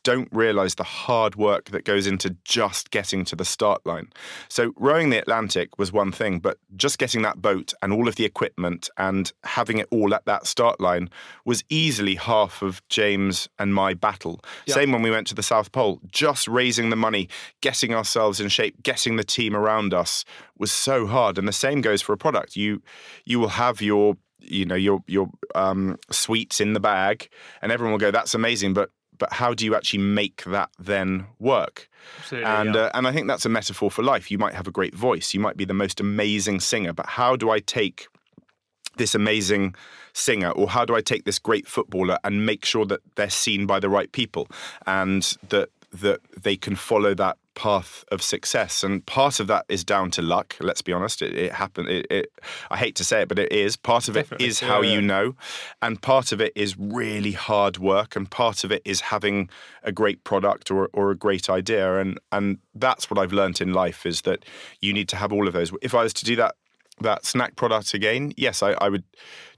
don't 0.03 0.29
realize 0.33 0.77
the 0.77 0.85
hard 0.85 1.37
work 1.37 1.71
that 1.71 1.85
goes 1.85 2.07
into 2.07 2.37
just 2.45 2.91
getting 2.91 3.25
to 3.27 3.37
the 3.37 3.45
start 3.45 3.85
line. 3.85 4.11
So, 4.49 4.73
rowing 4.77 5.11
the 5.11 5.19
Atlantic 5.19 5.79
was 5.79 5.93
one 5.93 6.13
thing, 6.13 6.39
but 6.39 6.59
just 6.77 6.99
getting 6.99 7.23
that 7.23 7.43
boat 7.43 7.75
and 7.83 7.93
all 7.93 8.09
of 8.09 8.17
the 8.17 8.25
equipment 8.25 8.89
and 8.97 9.33
having 9.45 9.79
it 9.79 9.89
all 9.91 10.15
at 10.15 10.25
that 10.25 10.47
start 10.47 10.81
line 10.81 11.11
was 11.45 11.63
easily 11.69 12.15
half 12.15 12.63
of 12.63 12.87
James 12.89 13.49
and 13.59 13.75
my 13.75 13.95
battle. 13.95 14.41
Same 14.67 14.93
when 14.93 15.03
we 15.03 15.11
went 15.11 15.27
to 15.29 15.35
the 15.35 15.43
South 15.43 15.73
Pole, 15.73 16.01
just 16.11 16.49
raising 16.49 16.91
the 16.91 16.97
money, 16.97 17.29
getting 17.61 17.95
ourselves 17.95 18.41
in 18.41 18.49
shape, 18.49 18.83
getting 18.83 19.17
the 19.17 19.25
team 19.25 19.55
around 19.55 19.93
us 19.93 20.25
was 20.59 20.73
so 20.73 21.07
hard. 21.07 21.39
And 21.39 21.47
the 21.47 21.53
same 21.53 21.81
goes 21.81 22.01
for 22.01 22.13
a 22.13 22.19
product. 22.19 22.57
You 22.57 22.83
you 23.25 23.39
will 23.41 23.49
have 23.49 23.83
your 23.83 24.17
you 24.51 24.65
know 24.65 24.75
your 24.75 25.03
your 25.07 25.29
um, 25.55 25.99
sweets 26.11 26.61
in 26.61 26.73
the 26.73 26.81
bag, 26.81 27.29
and 27.63 27.73
everyone 27.73 27.93
will 27.93 27.99
go, 27.99 28.11
"That's 28.11 28.35
amazing," 28.35 28.75
but 28.75 28.91
but 29.19 29.33
how 29.33 29.55
do 29.55 29.65
you 29.65 29.75
actually 29.75 30.01
make 30.01 30.45
that 30.45 30.71
then 30.79 31.27
work? 31.39 31.89
Absolutely, 32.21 32.51
and 32.51 32.75
yeah. 32.75 32.81
uh, 32.83 32.91
and 32.95 33.07
I 33.07 33.13
think 33.13 33.29
that's 33.29 33.47
a 33.47 33.49
metaphor 33.49 33.91
for 33.91 34.03
life. 34.03 34.31
You 34.31 34.39
might 34.39 34.55
have 34.55 34.67
a 34.67 34.73
great 34.73 34.95
voice, 34.95 35.35
you 35.35 35.41
might 35.41 35.57
be 35.57 35.65
the 35.65 35.75
most 35.75 36.01
amazing 36.01 36.61
singer, 36.61 36.93
but 36.93 37.07
how 37.07 37.37
do 37.37 37.51
I 37.51 37.61
take 37.61 38.09
this 38.97 39.15
amazing 39.15 39.75
singer 40.13 40.51
or 40.51 40.69
how 40.69 40.85
do 40.85 40.95
I 40.95 41.01
take 41.01 41.25
this 41.25 41.39
great 41.39 41.67
footballer 41.67 42.19
and 42.25 42.47
make 42.47 42.65
sure 42.65 42.87
that 42.87 43.01
they're 43.17 43.29
seen 43.31 43.67
by 43.67 43.79
the 43.79 43.91
right 43.91 44.11
people 44.11 44.49
and 44.87 45.23
that 45.49 45.69
that 45.93 46.21
they 46.41 46.57
can 46.57 46.77
follow 46.77 47.15
that 47.15 47.39
path 47.57 48.05
of 48.13 48.23
success. 48.23 48.85
And 48.85 49.05
part 49.07 49.41
of 49.41 49.49
that 49.49 49.65
is 49.69 49.83
down 49.83 50.13
to 50.13 50.23
luck. 50.23 50.55
Let's 50.61 50.83
be 50.83 50.93
honest. 50.93 51.23
It, 51.23 51.35
it 51.35 51.53
happened. 51.53 51.89
It, 51.89 52.07
it, 52.09 52.33
I 52.71 52.77
hate 52.77 52.95
to 52.97 53.05
say 53.05 53.23
it, 53.23 53.29
but 53.29 53.41
it 53.41 53.51
is. 53.51 53.77
Part 53.77 54.07
of 54.07 54.15
Definitely. 54.15 54.47
it 54.47 54.49
is 54.49 54.61
how 54.61 54.83
yeah, 54.83 54.93
you 54.93 55.01
know, 55.01 55.35
and 55.83 56.01
part 56.01 56.31
of 56.31 56.41
it 56.41 56.53
is 56.55 56.79
really 56.79 57.33
hard 57.33 57.79
work, 57.79 58.15
and 58.15 58.31
part 58.31 58.63
of 58.63 58.71
it 58.71 58.83
is 58.85 59.01
having 59.01 59.51
a 59.83 59.91
great 59.91 60.23
product 60.23 60.71
or, 60.71 60.89
or 60.93 61.11
a 61.11 61.17
great 61.17 61.51
idea. 61.51 61.99
And 61.99 62.21
and 62.31 62.59
that's 62.75 63.11
what 63.11 63.19
I've 63.19 63.33
learned 63.33 63.61
in 63.61 63.73
life 63.73 64.07
is 64.07 64.23
that 64.23 64.45
you 64.81 64.93
need 64.93 65.09
to 65.09 65.17
have 65.17 65.33
all 65.33 65.49
of 65.49 65.55
those. 65.55 65.73
If 65.83 65.95
I 65.95 66.05
was 66.05 66.13
to 66.15 66.25
do 66.25 66.37
that 66.37 66.55
that 67.01 67.25
snack 67.27 67.57
product 67.57 67.95
again, 67.95 68.33
yes, 68.37 68.63
I, 68.63 68.73
I 68.73 68.89
would 68.89 69.05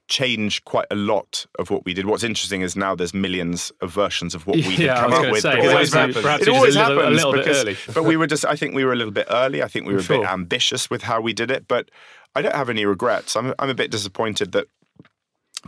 change 0.08 0.64
quite 0.64 0.86
a 0.90 0.94
lot 0.94 1.46
of 1.58 1.70
what 1.70 1.84
we 1.84 1.94
did. 1.94 2.06
What's 2.06 2.24
interesting 2.24 2.62
is 2.62 2.74
now 2.74 2.94
there's 2.94 3.14
millions 3.14 3.70
of 3.80 3.90
versions 3.90 4.34
of 4.34 4.46
what 4.46 4.56
we 4.56 4.76
yeah, 4.76 5.00
had 5.00 5.10
come 5.10 5.12
up 5.12 5.30
with. 5.30 5.42
Say, 5.42 5.58
it 5.58 5.68
always 5.68 5.92
happens. 5.92 6.16
It 6.16 6.48
always 6.48 6.76
a 6.76 6.78
happens 6.78 6.96
little, 6.96 7.08
a 7.08 7.10
little 7.10 7.32
because, 7.32 7.64
bit 7.64 7.76
early. 7.76 7.76
but 7.94 8.04
we 8.04 8.16
were 8.16 8.26
just. 8.26 8.44
I 8.44 8.56
think 8.56 8.74
we 8.74 8.84
were 8.84 8.92
a 8.92 8.96
little 8.96 9.12
bit 9.12 9.26
early. 9.30 9.62
I 9.62 9.68
think 9.68 9.86
we 9.86 9.94
were 9.94 10.02
sure. 10.02 10.16
a 10.16 10.20
bit 10.20 10.28
ambitious 10.28 10.90
with 10.90 11.02
how 11.02 11.20
we 11.20 11.32
did 11.32 11.50
it. 11.50 11.68
But 11.68 11.90
I 12.34 12.42
don't 12.42 12.54
have 12.54 12.70
any 12.70 12.84
regrets. 12.84 13.36
I'm 13.36 13.54
I'm 13.58 13.70
a 13.70 13.74
bit 13.74 13.90
disappointed 13.90 14.52
that 14.52 14.66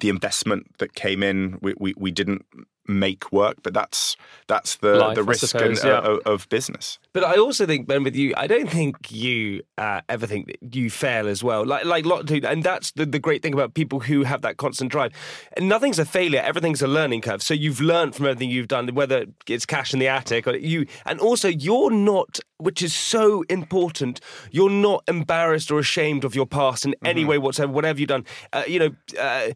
the 0.00 0.08
investment 0.08 0.66
that 0.78 0.94
came 0.94 1.22
in, 1.22 1.58
we 1.60 1.74
we, 1.78 1.94
we 1.96 2.10
didn't 2.10 2.46
make 2.90 3.32
work, 3.32 3.58
but 3.62 3.72
that's 3.72 4.16
that's 4.46 4.76
the 4.76 4.94
Life, 4.94 5.14
the 5.14 5.22
risk 5.22 5.46
suppose, 5.46 5.80
and, 5.80 5.88
yeah. 5.88 5.98
uh, 5.98 6.10
of, 6.10 6.20
of 6.26 6.48
business. 6.48 6.98
But 7.12 7.24
I 7.24 7.36
also 7.36 7.66
think, 7.66 7.86
Ben, 7.86 8.02
with 8.02 8.16
you, 8.16 8.34
I 8.36 8.46
don't 8.46 8.68
think 8.68 9.10
you 9.10 9.62
uh, 9.78 10.00
ever 10.08 10.26
think 10.26 10.46
that 10.46 10.74
you 10.74 10.90
fail 10.90 11.28
as 11.28 11.42
well. 11.42 11.64
Like, 11.64 11.84
like 11.84 12.04
lot, 12.04 12.30
and 12.30 12.62
that's 12.62 12.92
the, 12.92 13.06
the 13.06 13.18
great 13.18 13.42
thing 13.42 13.54
about 13.54 13.74
people 13.74 14.00
who 14.00 14.24
have 14.24 14.42
that 14.42 14.56
constant 14.56 14.90
drive. 14.90 15.12
And 15.56 15.68
nothing's 15.68 15.98
a 15.98 16.04
failure; 16.04 16.40
everything's 16.40 16.82
a 16.82 16.88
learning 16.88 17.22
curve. 17.22 17.42
So 17.42 17.54
you've 17.54 17.80
learned 17.80 18.14
from 18.14 18.26
everything 18.26 18.50
you've 18.50 18.68
done, 18.68 18.88
whether 18.94 19.26
it's 19.48 19.66
cash 19.66 19.92
in 19.92 20.00
the 20.00 20.08
attic 20.08 20.46
or 20.46 20.56
you. 20.56 20.86
And 21.06 21.20
also, 21.20 21.48
you're 21.48 21.90
not, 21.90 22.40
which 22.58 22.82
is 22.82 22.94
so 22.94 23.44
important. 23.48 24.20
You're 24.50 24.70
not 24.70 25.04
embarrassed 25.08 25.70
or 25.70 25.78
ashamed 25.78 26.24
of 26.24 26.34
your 26.34 26.46
past 26.46 26.84
in 26.84 26.94
any 27.04 27.24
way 27.24 27.38
whatsoever. 27.38 27.72
Whatever 27.72 28.00
you've 28.00 28.08
done, 28.08 28.26
uh, 28.52 28.64
you 28.66 28.78
know. 28.78 29.52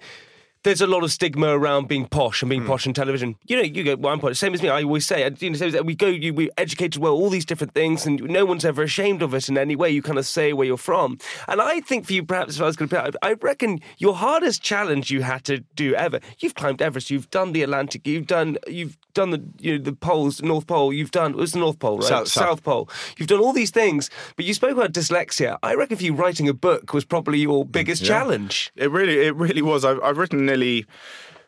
There's 0.65 0.81
a 0.81 0.87
lot 0.87 1.05
of 1.05 1.13
stigma 1.13 1.49
around 1.57 1.89
being 1.89 2.07
posh 2.07 2.43
and 2.43 2.49
being 2.49 2.63
Hmm. 2.63 2.69
posh 2.69 2.87
in 2.87 2.95
television. 2.95 3.37
You 3.47 3.57
know, 3.59 3.63
you 3.63 3.85
go, 3.85 3.97
well, 3.97 4.13
I'm 4.15 4.19
posh. 4.19 4.39
Same 4.39 4.55
as 4.55 4.63
me. 4.63 4.71
I 4.71 4.83
always 4.83 5.07
say, 5.07 5.31
you 5.39 5.51
know, 5.51 5.83
we 5.83 5.95
go, 5.95 6.07
you, 6.07 6.33
we 6.35 6.51
educated 6.57 7.01
well, 7.01 7.13
all 7.13 7.31
these 7.31 7.45
different 7.45 7.75
things, 7.75 8.07
and 8.07 8.23
no 8.23 8.45
one's 8.45 8.65
ever 8.65 8.83
ashamed 8.83 9.23
of 9.23 9.35
it 9.35 9.49
in 9.49 9.57
any 9.59 9.77
way. 9.77 9.91
You 9.91 10.03
kind 10.03 10.19
of 10.19 10.27
say 10.27 10.53
where 10.53 10.67
you're 10.67 10.77
from. 10.79 11.19
And 11.49 11.61
I 11.61 11.81
think 11.81 12.07
for 12.07 12.15
you, 12.15 12.25
perhaps 12.25 12.57
if 12.57 12.63
I 12.63 12.65
was 12.65 12.77
going 12.77 12.89
to 12.89 13.01
put 13.03 13.17
I 13.23 13.35
reckon 13.35 13.81
your 13.99 14.15
hardest 14.15 14.63
challenge 14.63 15.11
you 15.11 15.23
had 15.23 15.45
to 15.45 15.59
do 15.77 15.95
ever. 15.95 16.21
You've 16.39 16.55
climbed 16.55 16.81
Everest. 16.81 17.11
You've 17.11 17.31
done 17.31 17.53
the 17.53 17.63
Atlantic. 17.63 18.07
You've 18.07 18.27
done, 18.27 18.57
you've 18.67 18.97
done 19.15 19.31
the, 19.31 19.43
you 19.59 19.79
know, 19.79 19.85
the 19.85 19.93
poles, 19.93 20.43
North 20.43 20.67
Pole. 20.67 20.93
You've 20.93 21.11
done, 21.11 21.33
it 21.33 21.37
was 21.37 21.53
the 21.53 21.61
North 21.61 21.79
Pole, 21.79 21.99
right? 21.99 22.07
South- 22.07 22.29
South. 22.29 22.63
Pole. 22.63 22.89
You've 23.17 23.29
done 23.29 23.41
all 23.41 23.53
these 23.53 23.71
things, 23.71 24.11
but 24.37 24.45
you 24.45 24.55
spoke 24.55 24.73
about 24.73 24.93
dyslexia. 24.93 25.59
I 25.63 25.75
reckon 25.75 25.97
for 25.97 26.03
you, 26.03 26.15
writing 26.15 26.49
a 26.49 26.55
book 26.55 26.93
was 26.93 27.05
probably 27.05 27.39
your 27.39 27.65
biggest 27.65 28.05
challenge. 28.05 28.71
It 28.77 28.91
really, 28.91 29.27
it 29.27 29.35
really 29.35 29.63
was. 29.63 29.85
I've, 29.85 30.01
I've 30.03 30.19
written 30.19 30.47
nearly 30.47 30.87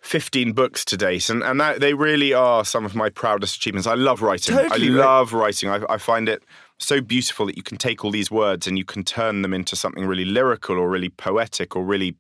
15 0.01 0.53
books 0.53 0.85
to 0.87 0.97
date, 0.97 1.29
and, 1.29 1.43
and 1.43 1.61
that, 1.61 1.81
they 1.81 1.95
really 1.95 2.33
are 2.33 2.65
some 2.65 2.85
of 2.85 2.95
my 2.95 3.09
proudest 3.11 3.57
achievements. 3.57 3.87
I 3.87 3.95
love 3.95 4.23
writing. 4.23 4.57
Totally, 4.57 4.89
I 4.89 4.91
love 4.91 5.33
writing. 5.33 5.69
I, 5.71 5.81
I 5.89 5.99
find 5.99 6.29
it 6.29 6.43
so 6.79 7.01
beautiful 7.01 7.47
that 7.47 7.57
you 7.57 7.63
can 7.63 7.79
take 7.79 8.05
all 8.05 8.11
these 8.11 8.31
words 8.31 8.67
and 8.67 8.77
you 8.77 8.85
can 8.85 9.03
turn 9.03 9.43
them 9.43 9.55
into 9.55 9.75
something 9.75 10.07
really 10.07 10.25
lyrical 10.25 10.79
or 10.79 10.89
really 10.91 11.09
poetic 11.09 11.75
or 11.75 11.85
really 11.85 12.17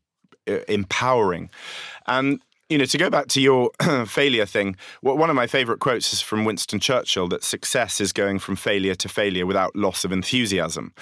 uh, 0.48 0.58
empowering. 0.68 1.50
And 2.06 2.40
you 2.68 2.78
know, 2.78 2.84
to 2.84 2.98
go 2.98 3.08
back 3.08 3.28
to 3.28 3.40
your 3.40 3.70
failure 4.06 4.46
thing, 4.46 4.76
one 5.00 5.30
of 5.30 5.36
my 5.36 5.46
favorite 5.46 5.78
quotes 5.78 6.12
is 6.12 6.20
from 6.20 6.44
Winston 6.44 6.80
Churchill 6.80 7.28
that 7.28 7.44
success 7.44 8.00
is 8.00 8.12
going 8.12 8.40
from 8.40 8.56
failure 8.56 8.94
to 8.96 9.08
failure 9.08 9.46
without 9.46 9.74
loss 9.76 10.04
of 10.04 10.10
enthusiasm. 10.10 10.92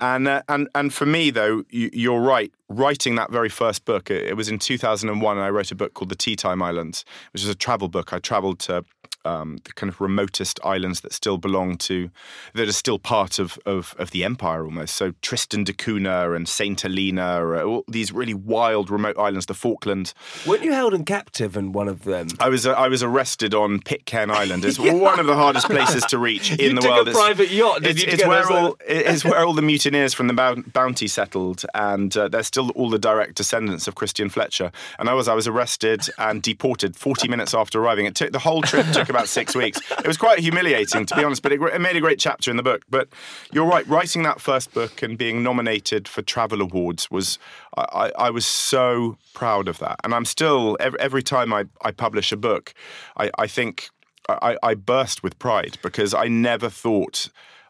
And 0.00 0.26
uh, 0.26 0.42
and 0.48 0.68
and 0.74 0.92
for 0.92 1.06
me 1.06 1.30
though, 1.30 1.64
you, 1.70 1.90
you're 1.92 2.20
right. 2.20 2.52
Writing 2.68 3.16
that 3.16 3.30
very 3.30 3.50
first 3.50 3.84
book, 3.84 4.10
it, 4.10 4.34
was 4.34 4.48
in 4.48 4.58
2001, 4.58 5.36
and 5.36 5.44
I 5.44 5.50
wrote 5.50 5.70
a 5.70 5.74
book 5.74 5.92
called 5.92 6.08
The 6.08 6.16
Tea 6.16 6.36
Time 6.36 6.62
Islands, 6.62 7.04
which 7.32 7.42
is 7.42 7.48
a 7.48 7.54
travel 7.54 7.88
book. 7.88 8.14
I 8.14 8.18
travelled 8.18 8.60
to 8.60 8.82
um, 9.24 9.58
the 9.64 9.72
kind 9.72 9.88
of 9.90 10.00
remotest 10.00 10.58
islands 10.64 11.00
that 11.02 11.12
still 11.12 11.38
belong 11.38 11.76
to, 11.78 12.10
that 12.54 12.68
are 12.68 12.72
still 12.72 12.98
part 12.98 13.38
of, 13.38 13.58
of, 13.66 13.94
of 13.98 14.10
the 14.10 14.24
empire 14.24 14.64
almost. 14.64 14.94
So 14.94 15.12
Tristan 15.22 15.64
da 15.64 15.72
Cunha 15.72 16.34
and 16.34 16.48
Saint 16.48 16.80
Helena, 16.80 17.40
all 17.64 17.84
these 17.88 18.12
really 18.12 18.34
wild 18.34 18.90
remote 18.90 19.18
islands, 19.18 19.46
the 19.46 19.54
Falklands. 19.54 20.14
Weren't 20.46 20.62
you 20.62 20.72
held 20.72 20.94
in 20.94 21.04
captive 21.04 21.56
in 21.56 21.72
one 21.72 21.88
of 21.88 22.04
them? 22.04 22.28
I 22.40 22.48
was 22.48 22.66
uh, 22.66 22.72
I 22.72 22.88
was 22.88 23.02
arrested 23.02 23.54
on 23.54 23.80
Pitcairn 23.80 24.30
Island. 24.30 24.64
It's 24.64 24.78
one 25.02 25.18
of 25.20 25.26
the 25.26 25.34
hardest 25.36 25.66
places 25.66 26.04
to 26.06 26.18
reach 26.18 26.50
in 26.58 26.58
You 26.60 26.68
the 26.74 26.80
took 26.80 26.90
a 26.90 26.94
world. 26.94 27.08
It's- 27.08 27.24
private 27.24 27.50
yacht, 27.50 27.84
It's, 27.84 28.02
it's 28.02 28.26
where 28.26 28.50
all 28.50 28.76
it's 28.86 29.24
where 29.24 29.44
all 29.44 29.54
the 29.54 29.62
mutineers 29.62 30.14
from 30.14 30.26
the 30.28 30.62
Bounty 30.72 31.06
settled, 31.08 31.64
and 31.74 32.16
uh, 32.16 32.28
they're 32.28 32.42
still 32.42 32.70
all 32.70 32.90
the 32.90 32.98
direct 32.98 33.34
descendants 33.36 33.86
of 33.86 33.94
Christian 33.94 34.28
Fletcher. 34.28 34.72
And 34.98 35.08
I 35.08 35.14
was 35.14 35.28
I 35.28 35.34
was 35.34 35.46
arrested 35.46 36.02
and 36.18 36.42
deported 36.42 36.96
40 36.96 37.28
minutes 37.28 37.54
after 37.54 37.80
arriving. 37.80 38.06
It 38.06 38.14
took 38.14 38.32
the 38.32 38.38
whole 38.38 38.62
trip 38.62 38.86
took 38.92 39.08
about 39.12 39.28
six 39.28 39.54
weeks. 39.54 39.80
It 39.98 40.06
was 40.06 40.16
quite 40.16 40.40
humiliating 40.40 41.06
to 41.06 41.16
be 41.16 41.24
honest, 41.24 41.42
but 41.42 41.52
it, 41.52 41.60
it 41.60 41.80
made 41.80 41.96
a 41.96 42.00
great 42.00 42.18
chapter 42.18 42.50
in 42.50 42.56
the 42.56 42.62
book. 42.62 42.82
But 42.88 43.08
you're 43.52 43.66
right, 43.66 43.86
writing 43.86 44.22
that 44.24 44.40
first 44.40 44.72
book 44.72 45.02
and 45.02 45.16
being 45.16 45.42
nominated 45.42 46.08
for 46.08 46.22
travel 46.22 46.60
awards 46.60 47.10
was 47.10 47.38
I, 47.76 48.12
I, 48.18 48.30
was 48.30 48.46
so 48.46 49.16
proud 49.34 49.68
of 49.68 49.78
that, 49.78 49.96
and 50.04 50.14
I'm 50.14 50.24
still 50.24 50.76
every, 50.80 51.00
every 51.00 51.22
time 51.22 51.52
I, 51.52 51.64
I 51.82 51.90
publish 51.92 52.32
a 52.32 52.36
book, 52.36 52.74
I, 53.16 53.30
I 53.38 53.46
think 53.46 53.90
I, 54.28 54.56
I 54.62 54.74
burst 54.74 55.22
with 55.22 55.38
pride 55.38 55.78
because 55.82 56.14
I 56.14 56.28
never 56.28 56.68
thought 56.68 57.28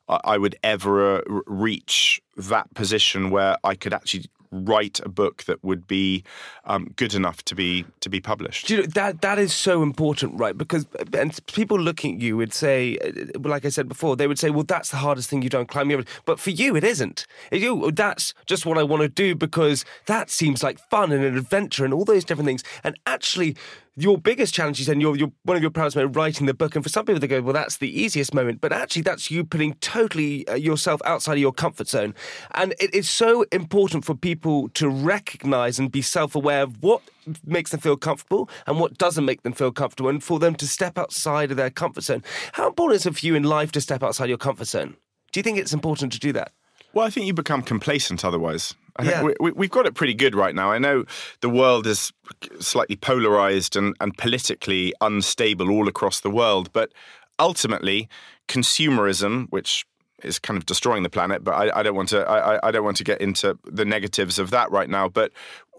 I 0.09 0.21
I 0.25 0.39
would 0.39 0.57
ever 0.63 1.19
uh, 1.19 1.41
reach 1.47 2.21
that 2.37 2.73
position 2.75 3.31
where 3.31 3.57
I 3.65 3.75
could 3.75 3.95
actually 3.95 4.27
write 4.52 5.00
a 5.00 5.09
book 5.09 5.44
that 5.44 5.62
would 5.64 5.87
be 5.87 6.23
um, 6.64 6.92
good 6.97 7.14
enough 7.14 7.44
to 7.47 7.54
be 7.54 7.85
to 8.00 8.09
be 8.09 8.21
published. 8.21 8.71
You 8.71 8.78
know, 8.78 8.82
that 8.87 9.23
that 9.23 9.38
is 9.38 9.52
so 9.52 9.82
important, 9.82 10.38
right? 10.38 10.56
Because 10.56 10.87
and 11.14 11.47
people 11.47 11.78
looking 11.78 12.16
at 12.16 12.21
you 12.21 12.37
would 12.37 12.52
say, 12.52 12.99
uh, 12.99 13.38
like 13.40 13.64
I 13.64 13.71
said 13.71 13.88
before, 13.88 14.16
they 14.16 14.26
would 14.26 14.38
say, 14.38 14.50
"Well, 14.50 14.64
that's 14.64 14.90
the 14.90 14.99
hardest 14.99 15.30
thing 15.30 15.42
you've 15.42 15.52
done, 15.52 15.66
climbing 15.66 15.92
Everest." 15.92 16.23
But 16.25 16.38
for 16.38 16.50
you, 16.50 16.76
it 16.76 16.85
isn't. 16.85 17.26
You, 17.50 17.90
that's 17.92 18.35
just 18.47 18.66
what 18.66 18.78
I 18.78 18.82
want 18.82 19.02
to 19.02 19.09
do 19.09 19.35
because 19.35 19.85
that 20.06 20.30
seems 20.30 20.62
like 20.62 20.78
fun 20.90 21.12
and 21.12 21.25
an 21.25 21.37
adventure 21.37 21.85
and 21.85 21.94
all 21.94 22.04
those 22.04 22.25
different 22.25 22.47
things. 22.47 22.62
And 22.85 22.97
actually, 23.06 23.56
your 23.97 24.17
biggest 24.17 24.55
challenge, 24.55 24.79
you 24.79 24.85
said, 24.85 24.93
and 24.93 25.03
you're, 25.03 25.17
you're 25.17 25.33
one 25.43 25.57
of 25.57 25.63
your 25.63 25.71
proudest 25.71 25.97
moments, 25.97 26.17
writing 26.17 26.47
the 26.47 26.55
book. 26.55 26.75
And 26.75 26.83
for 26.83 26.89
some 26.89 27.05
people, 27.05 27.21
they 27.21 27.27
go, 27.27 27.43
"Well, 27.43 27.53
that's 27.53 27.77
the 27.77 28.01
easiest 28.01 28.33
moment," 28.33 28.61
but 28.61 28.73
actually, 28.73 29.03
that's 29.03 29.31
you 29.31 29.45
putting 29.45 29.75
totally 29.75 30.49
uh, 30.49 30.55
yourself 30.55 31.01
outside 31.05 31.35
of 31.35 31.39
your 31.39 31.53
comfort 31.53 31.89
zone. 31.89 32.15
And 32.53 32.75
it 32.81 32.95
is 32.95 33.09
so 33.09 33.45
important 33.53 34.05
for 34.05 34.15
people 34.15 34.71
to 34.71 34.89
recognise 34.89 35.79
and 35.79 35.93
be 35.93 36.03
self-aware 36.03 36.63
of 36.63 36.83
what 36.83 37.03
makes 37.45 37.71
them 37.71 37.81
feel 37.81 37.97
comfortable 37.97 38.49
and 38.67 38.81
what 38.81 38.99
doesn't 38.99 39.25
make 39.25 39.43
them 39.43 39.53
feel 39.53 39.73
comfortable, 39.73 40.09
and 40.09 40.25
for 40.25 40.39
them 40.39 40.55
to 40.57 40.67
step 40.67 40.97
outside 40.99 41.51
of 41.51 41.57
their 41.57 41.71
comfort 41.71 42.05
zone. 42.05 42.23
How 42.53 42.69
important 42.69 42.97
is 42.97 43.07
it 43.07 43.17
for 43.17 43.27
you 43.27 43.35
in 43.35 43.45
life 43.45 43.73
to 43.73 43.81
step 43.81 44.03
outside 44.03 44.29
your 44.29 44.39
comfort 44.39 44.69
zone? 44.69 44.97
Do 45.33 45.41
you 45.41 45.45
think 45.45 45.59
it's 45.59 45.73
important 45.73 46.13
to 46.13 46.19
do 46.19 46.33
that? 46.33 46.53
Well, 46.95 47.07
I 47.07 47.11
think 47.11 47.27
you 47.27 47.33
become 47.33 47.63
complacent 47.63 48.25
otherwise. 48.25 48.75
I 48.97 49.03
think 49.05 49.15
Yeah. 49.17 49.23
we, 49.23 49.35
we, 49.41 49.53
we've 49.53 49.71
got 49.71 49.87
it 49.87 49.95
pretty 49.95 50.15
good 50.15 50.35
right 50.35 50.55
now. 50.55 50.71
I 50.71 50.79
know 50.79 51.05
the 51.41 51.49
world 51.49 51.87
is 51.87 52.13
slightly 52.61 52.97
polarized 52.97 53.75
and, 53.77 53.95
and 54.01 54.17
politically 54.19 54.93
unstable 55.01 55.71
all 55.71 55.89
across 55.89 56.21
the 56.21 56.31
world, 56.31 56.73
but 56.73 56.93
ultimately, 57.39 58.09
consumerism, 58.49 59.47
which 59.51 59.85
is 60.23 60.39
kind 60.39 60.57
of 60.57 60.67
destroying 60.67 61.03
the 61.03 61.11
planet, 61.11 61.43
but 61.43 61.53
I, 61.53 61.81
I 61.81 61.83
don't 61.83 61.97
want 61.97 62.11
to. 62.11 62.21
I- 62.29 62.69
I 62.69 62.71
don't 62.71 62.85
want 62.85 62.97
to 62.99 63.05
get 63.05 63.21
into 63.21 63.59
the 63.65 63.85
negatives 63.85 64.39
of 64.39 64.51
that 64.51 64.71
right 64.71 64.89
now. 64.89 65.09
But 65.09 65.33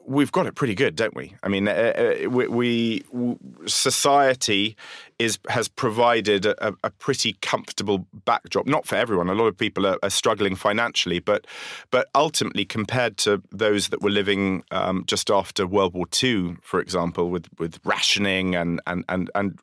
we've 0.06 0.32
got 0.32 0.46
it 0.46 0.56
pretty 0.56 0.76
good, 0.76 0.96
don't 0.96 1.16
we? 1.16 1.34
I 1.44 1.48
mean, 1.48 1.68
uh, 1.68 1.72
uh, 2.26 2.30
we, 2.30 2.48
we 2.48 3.04
society 3.66 4.76
is 5.20 5.40
has 5.50 5.68
provided 5.68 6.46
a, 6.46 6.74
a 6.84 6.90
pretty 6.90 7.34
comfortable 7.42 8.06
backdrop. 8.26 8.66
Not 8.66 8.86
for 8.86 8.96
everyone. 8.96 9.30
A 9.30 9.34
lot 9.34 9.48
of 9.48 9.58
people 9.58 9.86
are, 9.86 9.98
are 10.04 10.10
struggling 10.10 10.56
financially, 10.56 11.20
but 11.20 11.46
but 11.92 12.08
ultimately, 12.16 12.66
compared 12.66 13.18
to 13.20 13.42
those 13.52 13.90
that 13.90 14.02
were 14.02 14.10
living 14.10 14.64
um, 14.72 15.04
just 15.08 15.30
after 15.30 15.66
World 15.66 15.94
War 15.94 16.06
II, 16.22 16.58
for 16.62 16.80
example, 16.80 17.30
with 17.30 17.48
with 17.60 17.80
rationing 17.84 18.56
and 18.56 18.82
and 18.88 19.06
and 19.10 19.30
and 19.36 19.60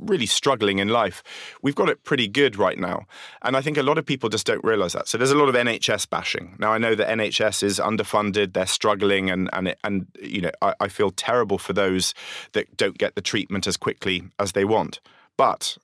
really 0.00 0.26
struggling 0.26 0.78
in 0.78 0.88
life. 0.88 1.22
We've 1.62 1.74
got 1.74 1.88
it 1.88 2.04
pretty 2.04 2.28
good 2.28 2.56
right 2.56 2.78
now. 2.78 3.06
And 3.42 3.56
I 3.56 3.60
think 3.60 3.76
a 3.76 3.82
lot 3.82 3.98
of 3.98 4.06
people 4.06 4.28
just 4.28 4.46
don't 4.46 4.64
realize 4.64 4.92
that. 4.94 5.08
So 5.08 5.18
there's 5.18 5.30
a 5.30 5.38
lot 5.38 5.48
of 5.48 5.54
NHS 5.54 6.08
bashing. 6.08 6.56
Now 6.58 6.72
I 6.72 6.78
know 6.78 6.94
that 6.94 7.08
NHS 7.08 7.62
is 7.62 7.78
underfunded, 7.78 8.52
they're 8.52 8.66
struggling 8.66 9.30
and 9.30 9.50
and 9.52 9.68
it, 9.68 9.78
and 9.84 10.06
you 10.20 10.40
know, 10.40 10.50
I, 10.62 10.74
I 10.80 10.88
feel 10.88 11.10
terrible 11.10 11.58
for 11.58 11.72
those 11.72 12.14
that 12.52 12.76
don't 12.76 12.98
get 12.98 13.14
the 13.14 13.22
treatment 13.22 13.66
as 13.66 13.76
quickly 13.76 14.24
as 14.38 14.52
they 14.52 14.64
want. 14.64 15.00
But 15.36 15.78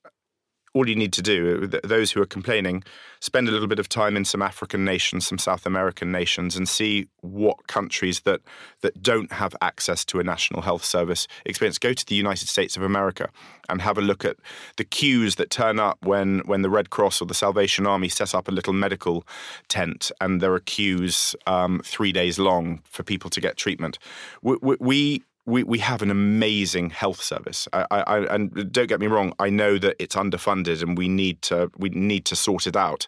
all 0.76 0.86
you 0.86 0.94
need 0.94 1.14
to 1.14 1.22
do, 1.22 1.66
those 1.66 2.12
who 2.12 2.20
are 2.20 2.26
complaining, 2.26 2.84
spend 3.20 3.48
a 3.48 3.50
little 3.50 3.66
bit 3.66 3.78
of 3.78 3.88
time 3.88 4.14
in 4.14 4.26
some 4.26 4.42
African 4.42 4.84
nations, 4.84 5.26
some 5.26 5.38
South 5.38 5.64
American 5.64 6.12
nations, 6.12 6.54
and 6.54 6.68
see 6.68 7.08
what 7.22 7.66
countries 7.66 8.20
that 8.20 8.42
that 8.82 9.02
don't 9.02 9.32
have 9.32 9.56
access 9.62 10.04
to 10.04 10.20
a 10.20 10.22
national 10.22 10.60
health 10.60 10.84
service 10.84 11.26
experience. 11.46 11.78
Go 11.78 11.94
to 11.94 12.04
the 12.04 12.14
United 12.14 12.48
States 12.48 12.76
of 12.76 12.82
America 12.82 13.30
and 13.70 13.80
have 13.80 13.96
a 13.96 14.02
look 14.02 14.22
at 14.22 14.36
the 14.76 14.84
queues 14.84 15.36
that 15.36 15.48
turn 15.48 15.80
up 15.80 15.96
when 16.04 16.40
when 16.40 16.60
the 16.60 16.70
Red 16.70 16.90
Cross 16.90 17.22
or 17.22 17.26
the 17.26 17.34
Salvation 17.34 17.86
Army 17.86 18.10
set 18.10 18.34
up 18.34 18.46
a 18.46 18.52
little 18.52 18.74
medical 18.74 19.26
tent, 19.68 20.12
and 20.20 20.42
there 20.42 20.52
are 20.52 20.60
queues 20.60 21.34
um, 21.46 21.80
three 21.86 22.12
days 22.12 22.38
long 22.38 22.82
for 22.84 23.02
people 23.02 23.30
to 23.30 23.40
get 23.40 23.56
treatment. 23.56 23.98
we, 24.42 24.76
we, 24.78 25.22
we 25.46 25.62
we, 25.62 25.78
have 25.78 26.02
an 26.02 26.10
amazing 26.10 26.90
health 26.90 27.22
service. 27.22 27.68
I, 27.72 27.86
I, 27.90 28.34
and 28.34 28.72
don't 28.72 28.88
get 28.88 29.00
me 29.00 29.06
wrong, 29.06 29.32
I 29.38 29.48
know 29.48 29.78
that 29.78 29.96
it's 29.98 30.16
underfunded 30.16 30.82
and 30.82 30.98
we 30.98 31.08
need 31.08 31.42
to 31.42 31.70
we 31.78 31.88
need 31.90 32.24
to 32.26 32.36
sort 32.36 32.66
it 32.66 32.76
out. 32.76 33.06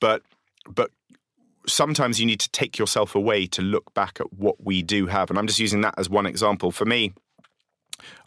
But 0.00 0.22
but 0.68 0.90
sometimes 1.66 2.20
you 2.20 2.26
need 2.26 2.40
to 2.40 2.50
take 2.50 2.78
yourself 2.78 3.14
away 3.14 3.46
to 3.46 3.62
look 3.62 3.92
back 3.94 4.20
at 4.20 4.32
what 4.32 4.64
we 4.64 4.82
do 4.82 5.06
have. 5.06 5.30
And 5.30 5.38
I'm 5.38 5.46
just 5.46 5.58
using 5.58 5.80
that 5.82 5.94
as 5.98 6.08
one 6.08 6.26
example. 6.26 6.70
For 6.70 6.84
me, 6.84 7.12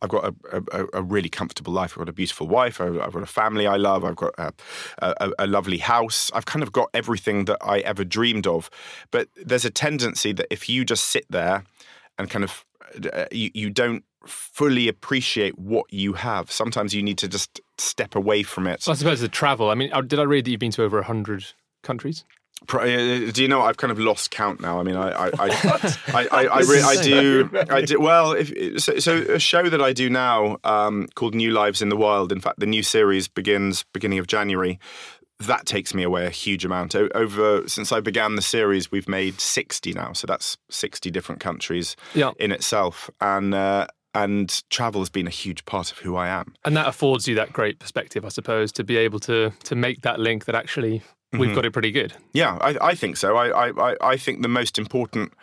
I've 0.02 0.10
got 0.10 0.34
a, 0.52 0.64
a, 0.72 0.86
a 0.96 1.02
really 1.02 1.30
comfortable 1.30 1.74
life. 1.74 1.94
I've 1.94 2.00
got 2.00 2.10
a 2.10 2.14
beautiful 2.14 2.48
wife. 2.48 2.82
I've, 2.82 3.00
I've 3.00 3.14
got 3.14 3.24
a 3.24 3.28
family 3.28 3.68
I 3.68 3.78
love. 3.78 4.04
I've 4.04 4.16
got 4.16 4.34
a, 4.38 4.54
a, 5.00 5.32
a 5.40 5.48
lovely 5.48 5.78
house. 5.78 6.32
I've 6.34 6.46
kind 6.46 6.64
of 6.64 6.72
got 6.72 6.90
everything 6.94 7.46
that 7.46 7.58
I 7.62 7.80
ever 7.80 8.04
dreamed 8.04 8.48
of. 8.48 8.70
But 9.12 9.30
there's 9.36 9.66
a 9.66 9.70
tendency 9.70 10.34
that 10.34 10.48
if 10.50 10.70
you 10.70 10.86
just 10.86 11.06
sit 11.06 11.26
there 11.30 11.64
and 12.18 12.30
kind 12.30 12.44
of 12.44 12.66
you, 13.32 13.52
you 13.54 13.70
don't 13.70 14.04
fully 14.26 14.88
appreciate 14.88 15.58
what 15.58 15.92
you 15.92 16.14
have. 16.14 16.52
Sometimes 16.52 16.94
you 16.94 17.02
need 17.02 17.18
to 17.20 17.28
just 17.28 17.62
step 17.78 18.16
away 18.16 18.44
from 18.44 18.68
it. 18.68 18.88
I 18.88 18.94
suppose 18.94 19.22
the 19.22 19.28
travel. 19.28 19.70
I 19.70 19.76
mean, 19.76 19.92
uh, 19.94 20.02
did 20.02 20.20
I 20.20 20.24
read 20.24 20.46
that 20.46 20.52
you've 20.52 20.60
been 20.60 20.72
to 20.72 20.84
over 20.84 21.02
hundred 21.02 21.46
countries? 21.84 22.26
Uh, 22.68 23.32
do 23.32 23.42
you 23.42 23.48
know 23.48 23.62
I've 23.62 23.78
kind 23.78 23.90
of 23.90 24.00
lost 24.00 24.32
count 24.32 24.60
now? 24.60 24.80
I 24.80 24.84
mean, 24.84 24.98
I, 24.98 25.10
I, 25.12 25.28
I, 25.28 25.50
I, 26.08 26.28
I, 26.30 26.46
I, 26.46 26.60
re- 26.60 26.82
I, 26.82 26.96
do, 27.02 27.50
I 27.70 27.82
do. 27.82 28.00
Well, 28.02 28.34
if, 28.34 28.82
so, 28.82 29.00
so, 29.00 29.16
a 29.16 29.40
show 29.40 29.70
that 29.70 29.82
I 29.82 29.94
do 29.94 30.10
now 30.10 30.58
um, 30.66 31.08
called 31.16 31.36
New 31.36 31.52
Lives 31.52 31.82
in 31.82 31.88
the 31.88 31.96
Wild. 31.96 32.34
In 32.34 32.42
fact, 32.42 32.60
the 32.60 32.66
new 32.66 32.84
series 32.84 33.30
begins 33.30 33.86
beginning 33.94 34.20
of 34.20 34.28
January. 34.28 34.78
That 35.40 35.66
takes 35.66 35.94
me 35.94 36.04
away 36.04 36.26
a 36.26 36.30
huge 36.30 36.66
amount. 36.66 36.96
Over 36.96 37.68
since 37.68 37.92
I 37.92 38.02
began 38.02 38.36
the 38.36 38.42
series, 38.42 38.92
we've 38.92 39.08
made 39.08 39.40
sixty 39.40 39.94
now, 39.94 40.14
so 40.14 40.28
that's 40.28 40.58
sixty 40.70 41.10
different 41.10 41.42
countries 41.42 41.96
yeah. 42.14 42.32
in 42.40 42.52
itself, 42.52 43.10
and. 43.22 43.54
Uh, 43.54 43.88
and 44.16 44.64
travel 44.72 45.02
has 45.02 45.10
been 45.12 45.28
a 45.28 45.30
huge 45.30 45.66
part 45.66 45.92
of 45.92 46.00
who 46.00 46.16
I 46.16 46.30
am. 46.30 46.56
And 46.66 46.76
that 46.76 46.88
affords 46.88 47.28
you 47.28 47.36
that 47.36 47.54
great 47.54 47.78
perspective, 47.78 48.26
I 48.26 48.30
suppose, 48.30 48.72
to 48.72 48.84
be 48.84 48.98
able 48.98 49.20
to 49.20 49.52
to 49.66 49.76
make 49.76 50.02
that 50.02 50.20
link 50.20 50.46
that 50.46 50.56
actually 50.56 51.04
we've 51.32 51.42
mm-hmm. 51.42 51.54
got 51.54 51.66
it 51.66 51.74
pretty 51.74 51.92
good. 51.92 52.14
Yeah, 52.34 52.58
I, 52.60 52.76
I 52.82 52.96
think 52.96 53.18
so. 53.18 53.38
I, 53.38 53.70
I, 53.70 53.96
I 54.02 54.18
think 54.18 54.42
the 54.42 54.48
most 54.48 54.80
important 54.80 55.34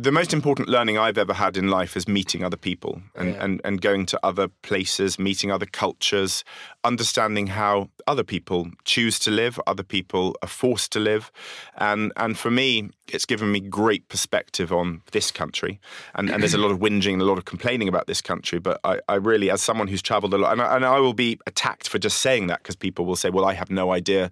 the 0.00 0.12
most 0.12 0.32
important 0.32 0.68
learning 0.68 0.96
I've 0.96 1.18
ever 1.18 1.34
had 1.34 1.56
in 1.56 1.66
life 1.68 1.96
is 1.96 2.06
meeting 2.06 2.44
other 2.44 2.56
people 2.56 3.02
and, 3.16 3.30
yeah. 3.30 3.44
and, 3.44 3.60
and 3.64 3.80
going 3.80 4.06
to 4.06 4.20
other 4.22 4.46
places, 4.62 5.18
meeting 5.18 5.50
other 5.50 5.66
cultures, 5.66 6.44
understanding 6.84 7.48
how 7.48 7.90
other 8.06 8.22
people 8.22 8.70
choose 8.84 9.18
to 9.18 9.32
live, 9.32 9.58
other 9.66 9.82
people 9.82 10.36
are 10.40 10.48
forced 10.48 10.92
to 10.92 11.00
live. 11.00 11.32
And 11.76 12.12
and 12.16 12.38
for 12.38 12.50
me, 12.50 12.90
it's 13.08 13.24
given 13.24 13.50
me 13.50 13.60
great 13.60 14.08
perspective 14.08 14.72
on 14.72 15.02
this 15.12 15.30
country. 15.30 15.80
And, 16.14 16.30
and 16.30 16.42
there's 16.42 16.54
a 16.54 16.58
lot 16.58 16.70
of 16.70 16.78
whinging 16.78 17.14
and 17.14 17.22
a 17.22 17.24
lot 17.24 17.38
of 17.38 17.44
complaining 17.44 17.88
about 17.88 18.06
this 18.06 18.20
country. 18.20 18.58
But 18.58 18.80
I, 18.84 19.00
I 19.08 19.14
really, 19.14 19.50
as 19.50 19.62
someone 19.62 19.88
who's 19.88 20.02
traveled 20.02 20.32
a 20.34 20.38
lot, 20.38 20.52
and 20.52 20.62
I, 20.62 20.76
and 20.76 20.84
I 20.84 20.98
will 21.00 21.14
be 21.14 21.38
attacked 21.46 21.88
for 21.88 21.98
just 21.98 22.18
saying 22.18 22.46
that 22.48 22.62
because 22.62 22.76
people 22.76 23.04
will 23.04 23.16
say, 23.16 23.30
well, 23.30 23.44
I 23.44 23.54
have 23.54 23.70
no 23.70 23.92
idea. 23.92 24.30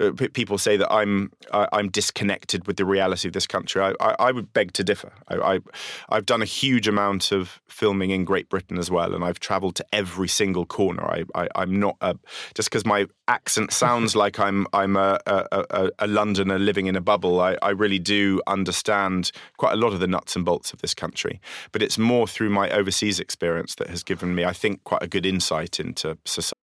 Uh, 0.00 0.10
people 0.12 0.58
say 0.58 0.76
that 0.76 0.92
I'm 0.92 1.30
I'm 1.52 1.88
disconnected 1.88 2.66
with 2.66 2.76
the 2.76 2.84
reality 2.84 3.28
of 3.28 3.32
this 3.32 3.46
country. 3.46 3.80
I, 3.80 3.92
I, 4.00 4.16
I 4.18 4.32
would 4.32 4.52
beg 4.52 4.72
to 4.72 4.84
differ. 4.84 5.03
I, 5.28 5.60
I, 6.08 6.14
have 6.14 6.26
done 6.26 6.42
a 6.42 6.46
huge 6.46 6.88
amount 6.88 7.32
of 7.32 7.60
filming 7.66 8.10
in 8.10 8.24
Great 8.24 8.48
Britain 8.48 8.78
as 8.78 8.90
well, 8.90 9.14
and 9.14 9.24
I've 9.24 9.40
traveled 9.40 9.76
to 9.76 9.86
every 9.92 10.28
single 10.28 10.66
corner. 10.66 11.04
I, 11.04 11.24
I, 11.34 11.62
am 11.62 11.78
not 11.78 11.96
a, 12.00 12.16
just 12.54 12.70
because 12.70 12.84
my 12.84 13.06
accent 13.28 13.72
sounds 13.84 14.14
like 14.16 14.38
I'm 14.38 14.66
I'm 14.72 14.96
a, 14.96 15.18
a, 15.26 15.46
a, 15.52 15.90
a 16.00 16.06
Londoner 16.06 16.58
living 16.58 16.86
in 16.86 16.96
a 16.96 17.00
bubble. 17.00 17.40
I, 17.40 17.56
I 17.62 17.70
really 17.70 17.98
do 17.98 18.40
understand 18.46 19.30
quite 19.56 19.72
a 19.72 19.76
lot 19.76 19.92
of 19.92 20.00
the 20.00 20.06
nuts 20.06 20.36
and 20.36 20.44
bolts 20.44 20.72
of 20.72 20.80
this 20.80 20.94
country. 20.94 21.40
But 21.72 21.82
it's 21.82 21.98
more 21.98 22.26
through 22.26 22.50
my 22.50 22.70
overseas 22.70 23.20
experience 23.20 23.74
that 23.76 23.88
has 23.88 24.02
given 24.02 24.34
me, 24.34 24.44
I 24.44 24.52
think, 24.52 24.84
quite 24.84 25.02
a 25.02 25.08
good 25.08 25.26
insight 25.26 25.80
into 25.80 26.18
society. 26.24 26.63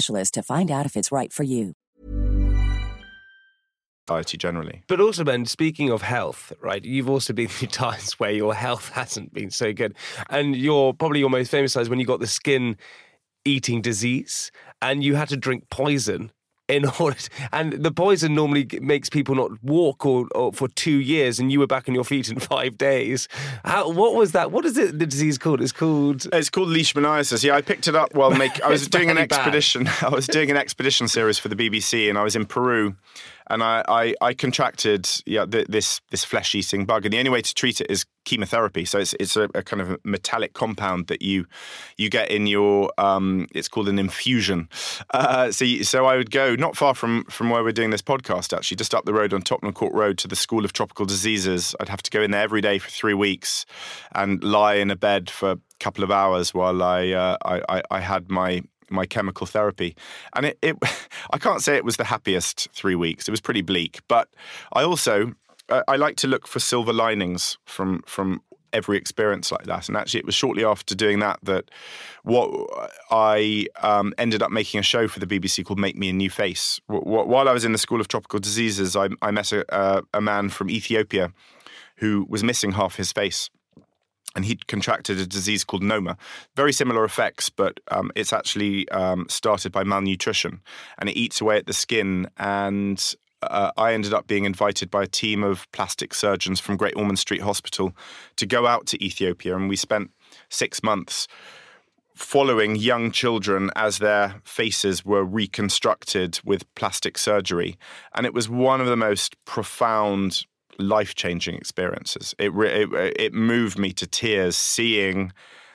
specialist 0.00 0.34
to 0.34 0.42
find 0.42 0.70
out 0.70 0.86
if 0.86 0.96
it's 0.96 1.12
right 1.12 1.32
for 1.32 1.42
you. 1.42 1.74
Society 4.08 4.38
generally. 4.38 4.82
But 4.88 5.00
also, 5.00 5.22
Ben, 5.22 5.46
speaking 5.46 5.90
of 5.90 6.02
health, 6.02 6.52
right? 6.60 6.84
You've 6.84 7.08
also 7.08 7.32
been 7.32 7.48
through 7.54 7.68
times 7.68 8.14
where 8.18 8.32
your 8.32 8.54
health 8.54 8.88
hasn't 8.94 9.32
been 9.32 9.50
so 9.50 9.72
good. 9.72 9.94
And 10.30 10.56
you're 10.56 10.92
probably 10.94 11.20
your 11.20 11.30
most 11.30 11.50
famous 11.50 11.76
is 11.76 11.88
when 11.88 12.00
you 12.00 12.06
got 12.06 12.20
the 12.20 12.26
skin 12.26 12.76
eating 13.44 13.80
disease 13.80 14.50
and 14.82 15.02
you 15.02 15.14
had 15.14 15.28
to 15.28 15.36
drink 15.36 15.64
poison 15.70 16.30
in 16.70 16.86
order 17.00 17.16
to, 17.16 17.30
and 17.52 17.72
the 17.72 17.92
poison 17.92 18.34
normally 18.34 18.66
makes 18.80 19.08
people 19.08 19.34
not 19.34 19.62
walk 19.62 20.04
or, 20.06 20.26
or, 20.34 20.52
for 20.52 20.68
two 20.68 20.98
years 20.98 21.38
and 21.38 21.52
you 21.52 21.60
were 21.60 21.66
back 21.66 21.88
on 21.88 21.94
your 21.94 22.04
feet 22.04 22.28
in 22.28 22.38
five 22.54 22.78
days. 22.78 23.28
How, 23.64 23.90
what 23.90 24.14
was 24.14 24.32
that? 24.32 24.50
What 24.50 24.64
is 24.64 24.76
it 24.76 24.98
the 24.98 25.06
disease 25.06 25.38
called? 25.38 25.60
It's 25.60 25.72
called 25.72 26.26
it's 26.32 26.50
called 26.50 26.68
leishmaniasis. 26.68 27.44
Yeah 27.44 27.54
i 27.54 27.60
picked 27.60 27.88
it 27.88 27.94
up 27.94 28.14
while 28.14 28.30
make, 28.30 28.62
i 28.62 28.68
was 28.76 28.88
doing 28.88 29.10
an 29.10 29.18
expedition 29.18 29.84
bad. 29.84 30.04
i 30.04 30.08
was 30.08 30.26
doing 30.26 30.50
an 30.50 30.56
expedition 30.56 31.08
series 31.08 31.38
for 31.38 31.48
the 31.48 31.56
bbc 31.56 32.08
and 32.08 32.16
i 32.16 32.22
was 32.22 32.34
in 32.36 32.46
peru 32.46 32.94
and 33.50 33.62
I, 33.62 33.84
I, 33.88 34.14
I 34.20 34.34
contracted 34.34 35.08
yeah 35.26 35.44
th- 35.44 35.66
this 35.66 36.00
this 36.10 36.24
flesh 36.24 36.54
eating 36.54 36.86
bug, 36.86 37.04
and 37.04 37.12
the 37.12 37.18
only 37.18 37.30
way 37.30 37.42
to 37.42 37.54
treat 37.54 37.80
it 37.80 37.90
is 37.90 38.06
chemotherapy. 38.24 38.84
So 38.84 38.98
it's 38.98 39.14
it's 39.20 39.36
a, 39.36 39.48
a 39.54 39.62
kind 39.62 39.82
of 39.82 39.90
a 39.90 39.98
metallic 40.04 40.52
compound 40.52 41.08
that 41.08 41.20
you 41.20 41.46
you 41.96 42.08
get 42.08 42.30
in 42.30 42.46
your 42.46 42.90
um, 42.98 43.46
it's 43.54 43.68
called 43.68 43.88
an 43.88 43.98
infusion. 43.98 44.68
Uh, 45.12 45.50
so 45.50 45.66
so 45.82 46.06
I 46.06 46.16
would 46.16 46.30
go 46.30 46.54
not 46.54 46.76
far 46.76 46.94
from 46.94 47.24
from 47.24 47.50
where 47.50 47.62
we're 47.62 47.72
doing 47.72 47.90
this 47.90 48.02
podcast, 48.02 48.56
actually, 48.56 48.76
just 48.76 48.94
up 48.94 49.04
the 49.04 49.14
road 49.14 49.34
on 49.34 49.42
Tottenham 49.42 49.74
Court 49.74 49.92
Road 49.92 50.18
to 50.18 50.28
the 50.28 50.36
School 50.36 50.64
of 50.64 50.72
Tropical 50.72 51.04
Diseases. 51.04 51.74
I'd 51.80 51.88
have 51.88 52.02
to 52.02 52.10
go 52.10 52.22
in 52.22 52.30
there 52.30 52.42
every 52.42 52.60
day 52.60 52.78
for 52.78 52.90
three 52.90 53.14
weeks 53.14 53.66
and 54.12 54.42
lie 54.42 54.74
in 54.74 54.90
a 54.90 54.96
bed 54.96 55.28
for 55.28 55.52
a 55.52 55.58
couple 55.80 56.04
of 56.04 56.10
hours 56.10 56.54
while 56.54 56.82
I 56.82 57.10
uh, 57.10 57.36
I, 57.44 57.82
I 57.90 58.00
had 58.00 58.30
my 58.30 58.62
my 58.90 59.06
chemical 59.06 59.46
therapy. 59.46 59.96
And 60.34 60.46
it, 60.46 60.58
it 60.62 60.76
I 61.30 61.38
can't 61.38 61.62
say 61.62 61.76
it 61.76 61.84
was 61.84 61.96
the 61.96 62.04
happiest 62.04 62.68
three 62.72 62.94
weeks. 62.94 63.28
It 63.28 63.30
was 63.30 63.40
pretty 63.40 63.62
bleak. 63.62 64.00
But 64.08 64.28
I 64.72 64.82
also 64.82 65.34
I 65.88 65.96
like 65.96 66.16
to 66.16 66.26
look 66.26 66.46
for 66.46 66.58
silver 66.58 66.92
linings 66.92 67.58
from 67.64 68.02
from 68.06 68.42
every 68.72 68.96
experience 68.96 69.50
like 69.50 69.64
that. 69.64 69.88
And 69.88 69.96
actually, 69.96 70.20
it 70.20 70.26
was 70.26 70.34
shortly 70.34 70.64
after 70.64 70.94
doing 70.94 71.20
that 71.20 71.38
that 71.42 71.70
what 72.22 72.50
I 73.10 73.66
um, 73.82 74.12
ended 74.18 74.42
up 74.42 74.50
making 74.50 74.80
a 74.80 74.82
show 74.82 75.08
for 75.08 75.20
the 75.20 75.26
BBC 75.26 75.64
called 75.64 75.78
"Make 75.78 75.96
Me 75.96 76.10
a 76.10 76.12
New 76.12 76.30
Face." 76.30 76.80
While 76.86 77.48
I 77.48 77.52
was 77.52 77.64
in 77.64 77.72
the 77.72 77.78
School 77.78 78.00
of 78.00 78.08
Tropical 78.08 78.38
Diseases, 78.38 78.96
I, 78.96 79.08
I 79.22 79.30
met 79.30 79.52
a, 79.52 80.02
a 80.12 80.20
man 80.20 80.48
from 80.48 80.70
Ethiopia 80.70 81.32
who 81.96 82.26
was 82.28 82.42
missing 82.42 82.72
half 82.72 82.96
his 82.96 83.12
face 83.12 83.50
and 84.34 84.44
he'd 84.44 84.66
contracted 84.66 85.18
a 85.18 85.26
disease 85.26 85.64
called 85.64 85.82
noma. 85.82 86.16
Very 86.56 86.72
similar 86.72 87.04
effects, 87.04 87.50
but 87.50 87.80
um, 87.90 88.10
it's 88.14 88.32
actually 88.32 88.88
um, 88.90 89.26
started 89.28 89.72
by 89.72 89.84
malnutrition, 89.84 90.60
and 90.98 91.08
it 91.08 91.16
eats 91.16 91.40
away 91.40 91.56
at 91.56 91.66
the 91.66 91.72
skin. 91.72 92.28
And 92.36 93.14
uh, 93.42 93.72
I 93.76 93.92
ended 93.92 94.14
up 94.14 94.26
being 94.26 94.44
invited 94.44 94.90
by 94.90 95.04
a 95.04 95.08
team 95.08 95.42
of 95.42 95.70
plastic 95.72 96.14
surgeons 96.14 96.60
from 96.60 96.76
Great 96.76 96.96
Ormond 96.96 97.18
Street 97.18 97.42
Hospital 97.42 97.92
to 98.36 98.46
go 98.46 98.66
out 98.66 98.86
to 98.88 99.04
Ethiopia, 99.04 99.56
and 99.56 99.68
we 99.68 99.76
spent 99.76 100.10
six 100.48 100.82
months 100.82 101.26
following 102.14 102.76
young 102.76 103.10
children 103.10 103.70
as 103.74 103.98
their 103.98 104.40
faces 104.44 105.04
were 105.04 105.24
reconstructed 105.24 106.38
with 106.44 106.72
plastic 106.74 107.16
surgery. 107.16 107.78
And 108.14 108.26
it 108.26 108.34
was 108.34 108.48
one 108.48 108.80
of 108.80 108.86
the 108.86 108.96
most 108.96 109.42
profound 109.46 110.44
life 110.80 111.14
changing 111.14 111.54
experiences. 111.54 112.34
It, 112.38 112.52
re- 112.52 112.82
it 112.82 113.16
it 113.18 113.34
moved 113.34 113.78
me 113.78 113.92
to 113.92 114.06
tears 114.06 114.56
seeing 114.56 115.32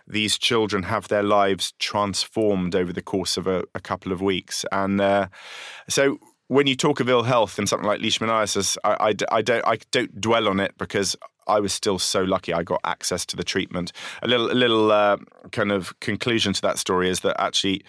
these 0.08 0.38
children 0.38 0.84
have 0.84 1.08
their 1.08 1.24
lives 1.24 1.74
transformed 1.80 2.76
over 2.76 2.94
the 2.94 3.02
course 3.02 3.38
of 3.38 3.48
a, 3.48 3.64
a 3.74 3.80
couple 3.80 4.12
of 4.12 4.22
weeks, 4.22 4.66
and 4.72 5.02
uh, 5.02 5.28
so 5.90 6.20
when 6.48 6.68
you 6.68 6.76
talk 6.76 7.00
of 7.00 7.10
ill 7.10 7.24
health 7.24 7.58
and 7.58 7.68
something 7.68 7.88
like 7.88 8.02
leishmaniasis, 8.02 8.78
I, 8.84 8.92
I, 9.00 9.38
I, 9.38 9.42
don't 9.42 9.66
I 9.66 9.78
don't 9.92 10.22
dwell 10.22 10.48
on 10.48 10.60
it 10.60 10.78
because 10.78 11.16
I 11.48 11.60
was 11.60 11.74
still 11.74 12.00
so 12.00 12.24
lucky. 12.24 12.54
I 12.54 12.64
got 12.64 12.82
access 12.84 13.26
to 13.28 13.36
the 13.36 13.44
treatment. 13.44 13.92
A 14.22 14.28
little, 14.28 14.52
a 14.52 14.54
little 14.54 14.92
uh, 14.92 15.18
kind 15.52 15.72
of 15.72 16.00
conclusion 16.00 16.54
to 16.54 16.62
that 16.62 16.78
story 16.78 17.10
is 17.10 17.22
that 17.22 17.40
actually, 17.40 17.84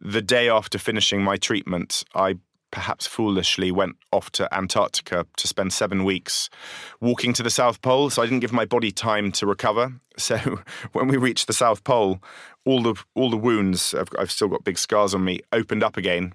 the 0.00 0.22
day 0.22 0.48
after 0.48 0.78
finishing 0.78 1.22
my 1.22 1.36
treatment, 1.36 2.04
I 2.14 2.36
perhaps 2.72 3.06
foolishly 3.06 3.70
went 3.70 3.96
off 4.10 4.30
to 4.32 4.52
Antarctica 4.52 5.26
to 5.36 5.46
spend 5.46 5.72
seven 5.72 6.02
weeks 6.02 6.50
walking 7.00 7.32
to 7.34 7.42
the 7.44 7.50
South 7.50 7.80
Pole. 7.82 8.10
So 8.10 8.22
I 8.22 8.26
didn't 8.26 8.40
give 8.40 8.52
my 8.52 8.64
body 8.64 8.90
time 8.90 9.30
to 9.32 9.46
recover. 9.46 9.94
So 10.18 10.60
when 10.92 11.08
we 11.08 11.16
reached 11.16 11.46
the 11.46 11.54
South 11.54 11.84
Pole, 11.84 12.22
all 12.66 12.82
the 12.82 13.02
all 13.14 13.30
the 13.30 13.36
wounds 13.38 13.94
I've, 13.94 14.10
I've 14.18 14.30
still 14.30 14.48
got 14.48 14.62
big 14.62 14.76
scars 14.76 15.14
on 15.14 15.24
me 15.24 15.40
opened 15.52 15.82
up 15.82 15.96
again 15.96 16.34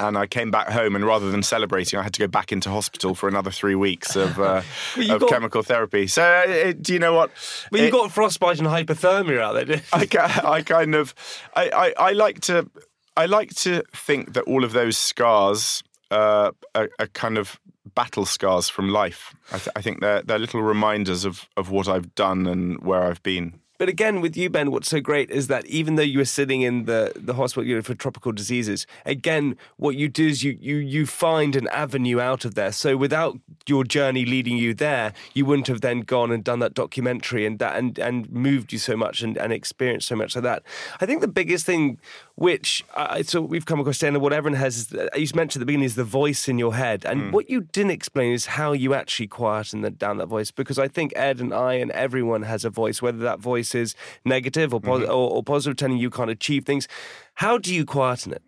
and 0.00 0.18
I 0.18 0.26
came 0.26 0.50
back 0.50 0.70
home, 0.70 0.96
and 0.96 1.06
rather 1.06 1.30
than 1.30 1.42
celebrating, 1.42 1.98
I 1.98 2.02
had 2.02 2.12
to 2.14 2.20
go 2.20 2.26
back 2.26 2.50
into 2.50 2.68
hospital 2.68 3.14
for 3.14 3.28
another 3.28 3.50
three 3.50 3.76
weeks 3.76 4.16
of, 4.16 4.40
uh, 4.40 4.62
of 4.96 5.20
got, 5.20 5.28
chemical 5.28 5.62
therapy. 5.62 6.06
So, 6.08 6.22
uh, 6.22 6.72
do 6.80 6.92
you 6.92 6.98
know 6.98 7.14
what? 7.14 7.30
Well, 7.70 7.80
you 7.80 7.88
it, 7.88 7.92
got 7.92 8.10
frostbite 8.10 8.58
and 8.58 8.66
hypothermia 8.66 9.40
out 9.40 9.66
there. 9.66 9.82
I, 9.92 10.48
I 10.56 10.62
kind 10.62 10.94
of, 10.96 11.14
I, 11.54 11.70
I, 11.70 12.08
I, 12.08 12.12
like 12.12 12.40
to, 12.42 12.68
I 13.16 13.26
like 13.26 13.54
to 13.56 13.82
think 13.94 14.34
that 14.34 14.44
all 14.44 14.64
of 14.64 14.72
those 14.72 14.96
scars 14.96 15.82
uh, 16.10 16.50
are, 16.74 16.90
are, 16.98 17.06
kind 17.08 17.38
of 17.38 17.60
battle 17.94 18.26
scars 18.26 18.68
from 18.68 18.88
life. 18.88 19.34
I, 19.52 19.58
th- 19.58 19.68
I 19.76 19.82
think 19.82 20.00
they're 20.00 20.22
they're 20.22 20.38
little 20.38 20.62
reminders 20.62 21.24
of 21.24 21.48
of 21.56 21.70
what 21.70 21.88
I've 21.88 22.14
done 22.14 22.46
and 22.46 22.80
where 22.82 23.02
I've 23.02 23.22
been. 23.22 23.60
But 23.76 23.88
again, 23.88 24.20
with 24.20 24.36
you, 24.36 24.48
Ben, 24.50 24.70
what's 24.70 24.88
so 24.88 25.00
great 25.00 25.30
is 25.30 25.48
that 25.48 25.66
even 25.66 25.96
though 25.96 26.02
you 26.02 26.18
were 26.18 26.24
sitting 26.24 26.62
in 26.62 26.84
the, 26.84 27.12
the 27.16 27.34
hospital 27.34 27.68
know, 27.68 27.82
for 27.82 27.94
tropical 27.94 28.30
diseases, 28.30 28.86
again, 29.04 29.56
what 29.78 29.96
you 29.96 30.08
do 30.08 30.28
is 30.28 30.44
you, 30.44 30.56
you 30.60 30.76
you 30.76 31.06
find 31.06 31.56
an 31.56 31.66
avenue 31.68 32.20
out 32.20 32.44
of 32.44 32.54
there. 32.54 32.70
So 32.70 32.96
without 32.96 33.36
your 33.68 33.84
journey 33.84 34.24
leading 34.24 34.56
you 34.56 34.74
there, 34.74 35.12
you 35.32 35.44
wouldn't 35.46 35.68
have 35.68 35.80
then 35.80 36.00
gone 36.00 36.30
and 36.30 36.44
done 36.44 36.58
that 36.58 36.74
documentary 36.74 37.46
and 37.46 37.58
that 37.58 37.76
and, 37.76 37.98
and 37.98 38.30
moved 38.30 38.72
you 38.72 38.78
so 38.78 38.96
much 38.96 39.22
and, 39.22 39.36
and 39.38 39.52
experienced 39.52 40.08
so 40.08 40.16
much 40.16 40.36
of 40.36 40.42
that. 40.42 40.62
I 41.00 41.06
think 41.06 41.20
the 41.20 41.28
biggest 41.28 41.64
thing 41.64 41.98
which 42.36 42.84
I, 42.96 43.22
so 43.22 43.40
we've 43.40 43.64
come 43.64 43.80
across 43.80 43.98
saying 43.98 44.18
what 44.20 44.32
everyone 44.32 44.58
has, 44.58 44.92
you 44.92 45.26
mentioned 45.34 45.60
at 45.60 45.60
the 45.60 45.66
beginning, 45.66 45.84
is 45.84 45.94
the 45.94 46.04
voice 46.04 46.48
in 46.48 46.58
your 46.58 46.74
head. 46.74 47.04
And 47.04 47.22
mm. 47.22 47.32
what 47.32 47.48
you 47.48 47.62
didn't 47.62 47.92
explain 47.92 48.32
is 48.32 48.46
how 48.46 48.72
you 48.72 48.92
actually 48.92 49.28
quieten 49.28 49.82
the, 49.82 49.90
down 49.90 50.18
that 50.18 50.26
voice. 50.26 50.50
Because 50.50 50.78
I 50.78 50.88
think 50.88 51.12
Ed 51.16 51.40
and 51.40 51.54
I 51.54 51.74
and 51.74 51.90
everyone 51.92 52.42
has 52.42 52.64
a 52.64 52.70
voice, 52.70 53.00
whether 53.00 53.18
that 53.18 53.38
voice 53.38 53.74
is 53.74 53.94
negative 54.24 54.74
or, 54.74 54.80
mm-hmm. 54.80 55.04
or, 55.04 55.30
or 55.30 55.42
positive, 55.42 55.76
telling 55.76 55.98
you 55.98 56.10
can't 56.10 56.30
achieve 56.30 56.64
things. 56.64 56.88
How 57.34 57.58
do 57.58 57.74
you 57.74 57.84
quieten 57.84 58.32
it? 58.32 58.42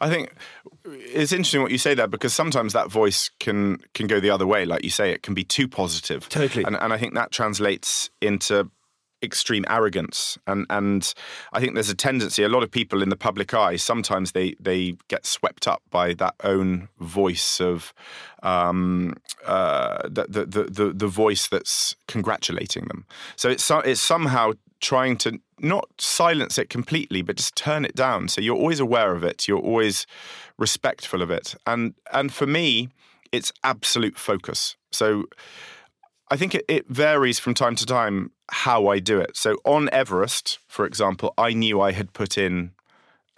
I 0.00 0.08
think 0.08 0.32
it's 0.84 1.32
interesting 1.32 1.62
what 1.62 1.70
you 1.70 1.78
say 1.78 1.94
there 1.94 2.06
because 2.06 2.32
sometimes 2.32 2.72
that 2.72 2.90
voice 2.90 3.30
can 3.40 3.78
can 3.94 4.06
go 4.06 4.20
the 4.20 4.30
other 4.30 4.46
way. 4.46 4.64
Like 4.64 4.84
you 4.84 4.90
say, 4.90 5.10
it 5.10 5.22
can 5.22 5.34
be 5.34 5.44
too 5.44 5.68
positive. 5.68 6.28
Totally. 6.28 6.64
And, 6.64 6.76
and 6.76 6.92
I 6.92 6.98
think 6.98 7.14
that 7.14 7.30
translates 7.30 8.10
into 8.20 8.70
extreme 9.22 9.64
arrogance 9.68 10.38
and 10.46 10.64
and 10.70 11.12
I 11.52 11.60
think 11.60 11.74
there's 11.74 11.90
a 11.90 11.94
tendency 11.94 12.44
a 12.44 12.48
lot 12.48 12.62
of 12.62 12.70
people 12.70 13.02
in 13.02 13.08
the 13.08 13.16
public 13.16 13.52
eye 13.52 13.74
sometimes 13.74 14.30
they 14.30 14.54
they 14.60 14.94
get 15.08 15.26
swept 15.26 15.66
up 15.66 15.82
by 15.90 16.14
that 16.14 16.34
own 16.44 16.88
voice 17.00 17.60
of 17.60 17.92
um, 18.44 19.14
uh, 19.44 20.02
the, 20.08 20.26
the, 20.28 20.64
the 20.70 20.92
the 20.92 21.08
voice 21.08 21.48
that's 21.48 21.96
congratulating 22.06 22.84
them 22.84 23.06
so 23.34 23.48
it's 23.48 23.68
it's 23.84 24.00
somehow 24.00 24.52
trying 24.80 25.16
to 25.16 25.40
not 25.62 25.88
silence 25.98 26.58
it 26.58 26.68
completely 26.68 27.22
but 27.22 27.36
just 27.36 27.54
turn 27.56 27.84
it 27.84 27.94
down 27.94 28.28
so 28.28 28.40
you're 28.40 28.56
always 28.56 28.80
aware 28.80 29.14
of 29.14 29.24
it 29.24 29.48
you're 29.48 29.58
always 29.58 30.06
respectful 30.58 31.22
of 31.22 31.30
it 31.30 31.54
and 31.66 31.94
and 32.12 32.32
for 32.32 32.46
me 32.46 32.88
it's 33.32 33.52
absolute 33.64 34.16
focus 34.16 34.76
so 34.90 35.24
I 36.30 36.36
think 36.36 36.54
it, 36.54 36.64
it, 36.68 36.88
varies 36.88 37.38
from 37.38 37.54
time 37.54 37.74
to 37.76 37.86
time 37.86 38.32
how 38.50 38.88
I 38.88 38.98
do 38.98 39.18
it. 39.18 39.36
So 39.36 39.56
on 39.64 39.88
Everest, 39.92 40.58
for 40.68 40.84
example, 40.84 41.32
I 41.38 41.54
knew 41.54 41.80
I 41.80 41.92
had 41.92 42.12
put 42.12 42.36
in 42.36 42.72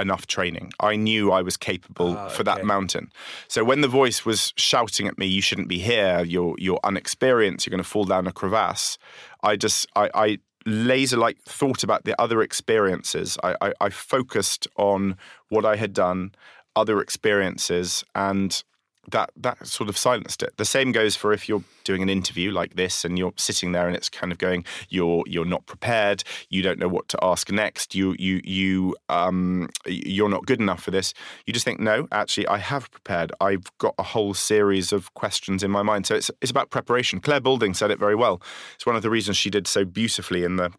enough 0.00 0.26
training. 0.26 0.72
I 0.80 0.96
knew 0.96 1.30
I 1.30 1.42
was 1.42 1.56
capable 1.56 2.16
oh, 2.18 2.28
for 2.30 2.42
that 2.44 2.64
mountain. 2.64 3.12
So 3.48 3.62
when 3.62 3.82
the 3.82 3.88
voice 3.88 4.24
was 4.24 4.52
shouting 4.56 5.06
at 5.06 5.18
me, 5.18 5.26
"You 5.26 5.42
shouldn't 5.42 5.68
be 5.68 5.78
here. 5.78 6.24
You're 6.24 6.54
you're 6.58 6.80
unexperienced. 6.82 7.66
You're 7.66 7.70
going 7.70 7.84
to 7.84 7.88
fall 7.88 8.04
down 8.04 8.26
a 8.26 8.32
crevasse," 8.32 8.98
I 9.42 9.56
just 9.56 9.86
I, 9.94 10.10
I 10.14 10.38
laser 10.66 11.16
like 11.16 11.40
thought 11.42 11.82
about 11.82 12.04
the 12.04 12.20
other 12.20 12.42
experiences. 12.42 13.38
I, 13.42 13.56
I, 13.60 13.72
I 13.80 13.90
focused 13.90 14.68
on 14.76 15.16
what 15.48 15.64
I 15.64 15.76
had 15.76 15.92
done, 15.92 16.32
other 16.76 17.00
experiences, 17.00 18.04
and 18.14 18.62
that 19.10 19.30
that 19.36 19.66
sort 19.66 19.88
of 19.88 19.96
silenced 19.96 20.42
it. 20.42 20.56
The 20.56 20.64
same 20.64 20.92
goes 20.92 21.16
for 21.16 21.32
if 21.32 21.48
you're 21.48 21.64
doing 21.84 22.02
an 22.02 22.08
interview 22.08 22.50
like 22.50 22.76
this 22.76 23.04
and 23.04 23.18
you're 23.18 23.32
sitting 23.36 23.72
there 23.72 23.86
and 23.86 23.96
it's 23.96 24.08
kind 24.08 24.32
of 24.32 24.38
going, 24.38 24.64
you're 24.88 25.24
you're 25.26 25.44
not 25.44 25.66
prepared, 25.66 26.22
you 26.48 26.62
don't 26.62 26.78
know 26.78 26.88
what 26.88 27.08
to 27.08 27.18
ask 27.22 27.50
next, 27.50 27.94
you 27.94 28.14
you 28.18 28.40
you 28.44 28.96
um 29.08 29.68
you're 29.86 30.28
not 30.28 30.46
good 30.46 30.60
enough 30.60 30.82
for 30.82 30.90
this. 30.90 31.14
You 31.46 31.52
just 31.52 31.64
think, 31.64 31.80
no, 31.80 32.06
actually, 32.12 32.46
I 32.46 32.58
have 32.58 32.90
prepared. 32.90 33.32
I've 33.40 33.66
got 33.78 33.94
a 33.98 34.02
whole 34.02 34.34
series 34.34 34.92
of 34.92 35.12
questions 35.14 35.62
in 35.62 35.70
my 35.70 35.82
mind. 35.82 36.06
So 36.06 36.14
it's 36.14 36.30
it's 36.40 36.50
about 36.50 36.70
preparation. 36.70 37.20
Clare 37.20 37.40
Balding 37.40 37.74
said 37.74 37.90
it 37.90 37.98
very 37.98 38.14
well. 38.14 38.40
It's 38.74 38.86
one 38.86 38.96
of 38.96 39.02
the 39.02 39.10
reasons 39.10 39.36
she 39.36 39.50
did 39.50 39.66
so 39.66 39.84
beautifully 39.84 40.44
in 40.44 40.56
the 40.56 40.72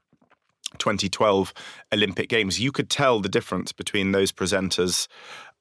2012 0.78 1.54
Olympic 1.94 2.30
Games, 2.30 2.60
you 2.60 2.72
could 2.72 2.90
tell 2.90 3.20
the 3.20 3.30
difference 3.30 3.72
between 3.72 4.12
those 4.12 4.32
presenters 4.32 5.08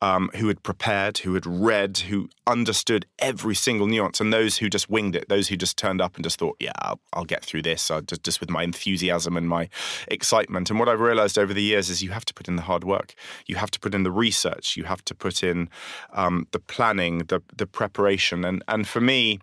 um, 0.03 0.31
who 0.37 0.49
had 0.49 0.63
prepared, 0.63 1.19
who 1.19 1.35
had 1.35 1.45
read, 1.47 1.99
who 1.99 2.31
understood 2.47 3.05
every 3.19 3.55
single 3.55 3.87
nuance, 3.87 4.19
and 4.19 4.33
those 4.33 4.57
who 4.57 4.71
just 4.71 4.89
winged 4.89 5.15
it, 5.15 5.29
those 5.29 5.49
who 5.49 5.57
just 5.57 5.77
turned 5.77 6.01
up 6.01 6.15
and 6.15 6.25
just 6.25 6.39
thought, 6.39 6.57
"Yeah, 6.59 6.73
I'll, 6.79 7.01
I'll 7.13 7.27
get 7.27 7.45
through 7.45 7.63
this," 7.63 7.91
uh, 7.91 8.01
just, 8.01 8.23
just 8.23 8.41
with 8.41 8.49
my 8.49 8.63
enthusiasm 8.63 9.37
and 9.37 9.49
my 9.49 9.69
excitement. 10.09 10.71
And 10.71 10.79
what 10.79 10.89
I've 10.89 11.01
realized 11.01 11.39
over 11.39 11.53
the 11.53 11.63
years 11.63 11.91
is 11.91 12.03
you 12.03 12.11
have 12.11 12.25
to 12.27 12.35
put 12.35 12.49
in 12.49 12.57
the 12.57 12.63
hard 12.63 12.83
work, 12.83 13.15
you 13.47 13.57
have 13.57 13.71
to 13.73 13.81
put 13.81 13.95
in 13.95 14.03
the 14.03 14.11
research, 14.11 14.77
you 14.77 14.85
have 14.85 15.05
to 15.05 15.15
put 15.15 15.43
in 15.43 15.69
um, 16.15 16.47
the 16.53 16.61
planning, 16.61 17.19
the 17.19 17.43
the 17.55 17.67
preparation, 17.67 18.45
and 18.45 18.65
and 18.69 18.89
for 18.89 19.03
me, 19.03 19.39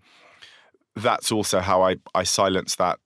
that's 0.95 1.32
also 1.32 1.60
how 1.60 1.84
I 1.84 1.97
I 2.15 2.23
silence 2.23 2.75
that 2.77 2.99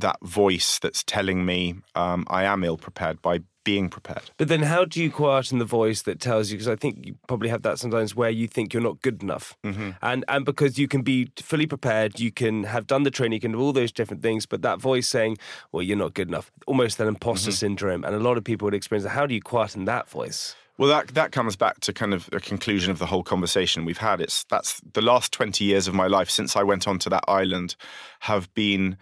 that 0.00 0.18
voice 0.22 0.78
that's 0.78 1.02
telling 1.04 1.44
me 1.44 1.76
um, 1.94 2.24
I 2.28 2.44
am 2.44 2.64
ill 2.64 2.76
prepared 2.76 3.20
by 3.22 3.40
being 3.68 3.90
prepared. 3.90 4.30
But 4.38 4.48
then, 4.48 4.62
how 4.62 4.86
do 4.86 5.02
you 5.02 5.10
quieten 5.10 5.58
the 5.58 5.66
voice 5.66 6.00
that 6.02 6.20
tells 6.20 6.50
you? 6.50 6.56
Because 6.56 6.68
I 6.68 6.76
think 6.76 7.04
you 7.04 7.16
probably 7.26 7.50
have 7.50 7.60
that 7.62 7.78
sometimes 7.78 8.16
where 8.16 8.30
you 8.30 8.48
think 8.48 8.72
you're 8.72 8.82
not 8.82 9.02
good 9.02 9.22
enough, 9.22 9.58
mm-hmm. 9.62 9.90
and 10.00 10.24
and 10.26 10.46
because 10.46 10.78
you 10.78 10.88
can 10.88 11.02
be 11.02 11.30
fully 11.36 11.66
prepared, 11.66 12.18
you 12.18 12.32
can 12.32 12.64
have 12.64 12.86
done 12.86 13.02
the 13.02 13.10
training, 13.10 13.34
you 13.36 13.40
can 13.40 13.52
do 13.52 13.60
all 13.60 13.74
those 13.74 13.92
different 13.92 14.22
things, 14.22 14.46
but 14.46 14.62
that 14.62 14.80
voice 14.80 15.06
saying, 15.06 15.36
"Well, 15.70 15.82
you're 15.82 15.98
not 15.98 16.14
good 16.14 16.28
enough," 16.28 16.50
almost 16.66 16.98
an 16.98 17.08
imposter 17.08 17.50
mm-hmm. 17.50 17.56
syndrome, 17.56 18.04
and 18.04 18.14
a 18.14 18.20
lot 18.20 18.38
of 18.38 18.44
people 18.44 18.64
would 18.64 18.74
experience 18.74 19.04
that. 19.04 19.10
How 19.10 19.26
do 19.26 19.34
you 19.34 19.42
quieten 19.42 19.84
that 19.84 20.08
voice? 20.08 20.54
Well, 20.78 20.88
that 20.88 21.08
that 21.08 21.32
comes 21.32 21.54
back 21.54 21.80
to 21.80 21.92
kind 21.92 22.14
of 22.14 22.30
the 22.30 22.40
conclusion 22.40 22.90
of 22.90 22.98
the 22.98 23.06
whole 23.06 23.22
conversation 23.24 23.84
we've 23.84 23.98
had. 23.98 24.22
It's 24.22 24.44
that's 24.44 24.80
the 24.94 25.02
last 25.02 25.30
twenty 25.30 25.64
years 25.64 25.88
of 25.88 25.94
my 25.94 26.06
life 26.06 26.30
since 26.30 26.56
I 26.56 26.62
went 26.62 26.88
onto 26.88 27.10
that 27.10 27.24
island 27.28 27.76
have 28.20 28.52
been 28.54 28.96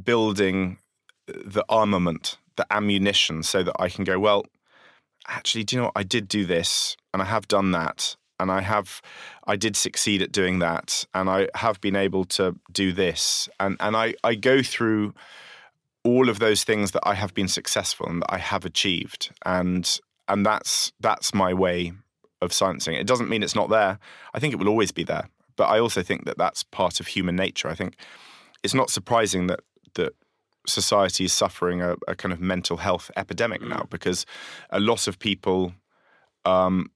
building 0.00 0.78
the 1.26 1.64
armament, 1.68 2.38
the 2.56 2.66
ammunition, 2.70 3.42
so 3.42 3.62
that 3.62 3.76
I 3.78 3.88
can 3.88 4.04
go, 4.04 4.18
well, 4.18 4.44
actually, 5.28 5.64
do 5.64 5.76
you 5.76 5.80
know 5.80 5.86
what? 5.86 5.96
I 5.96 6.02
did 6.02 6.28
do 6.28 6.44
this 6.44 6.96
and 7.12 7.22
I 7.22 7.26
have 7.26 7.48
done 7.48 7.70
that. 7.72 8.16
And 8.40 8.50
I 8.50 8.60
have, 8.62 9.00
I 9.46 9.54
did 9.54 9.76
succeed 9.76 10.20
at 10.20 10.32
doing 10.32 10.58
that. 10.58 11.06
And 11.14 11.30
I 11.30 11.48
have 11.54 11.80
been 11.80 11.94
able 11.94 12.24
to 12.24 12.56
do 12.72 12.92
this. 12.92 13.48
And, 13.60 13.76
and 13.78 13.96
I, 13.96 14.14
I 14.24 14.34
go 14.34 14.62
through 14.64 15.14
all 16.02 16.28
of 16.28 16.40
those 16.40 16.64
things 16.64 16.90
that 16.90 17.06
I 17.06 17.14
have 17.14 17.34
been 17.34 17.46
successful 17.46 18.08
and 18.08 18.22
that 18.22 18.32
I 18.32 18.38
have 18.38 18.64
achieved. 18.64 19.30
And, 19.46 19.88
and 20.26 20.44
that's, 20.44 20.92
that's 20.98 21.32
my 21.32 21.54
way 21.54 21.92
of 22.40 22.52
silencing 22.52 22.94
it. 22.94 23.02
It 23.02 23.06
doesn't 23.06 23.28
mean 23.28 23.44
it's 23.44 23.54
not 23.54 23.70
there. 23.70 24.00
I 24.34 24.40
think 24.40 24.52
it 24.52 24.58
will 24.58 24.68
always 24.68 24.90
be 24.90 25.04
there. 25.04 25.28
But 25.54 25.66
I 25.66 25.78
also 25.78 26.02
think 26.02 26.24
that 26.24 26.38
that's 26.38 26.64
part 26.64 26.98
of 26.98 27.06
human 27.06 27.36
nature. 27.36 27.68
I 27.68 27.76
think 27.76 27.96
it's 28.64 28.74
not 28.74 28.90
surprising 28.90 29.46
that 29.46 29.60
that 29.94 30.14
society 30.66 31.24
is 31.24 31.32
suffering 31.32 31.82
a, 31.82 31.96
a 32.06 32.14
kind 32.14 32.32
of 32.32 32.40
mental 32.40 32.76
health 32.76 33.10
epidemic 33.16 33.60
mm. 33.60 33.68
now 33.68 33.86
because 33.90 34.24
a 34.70 34.80
lot 34.80 35.08
of 35.08 35.18
people 35.18 35.72
um, 36.44 36.90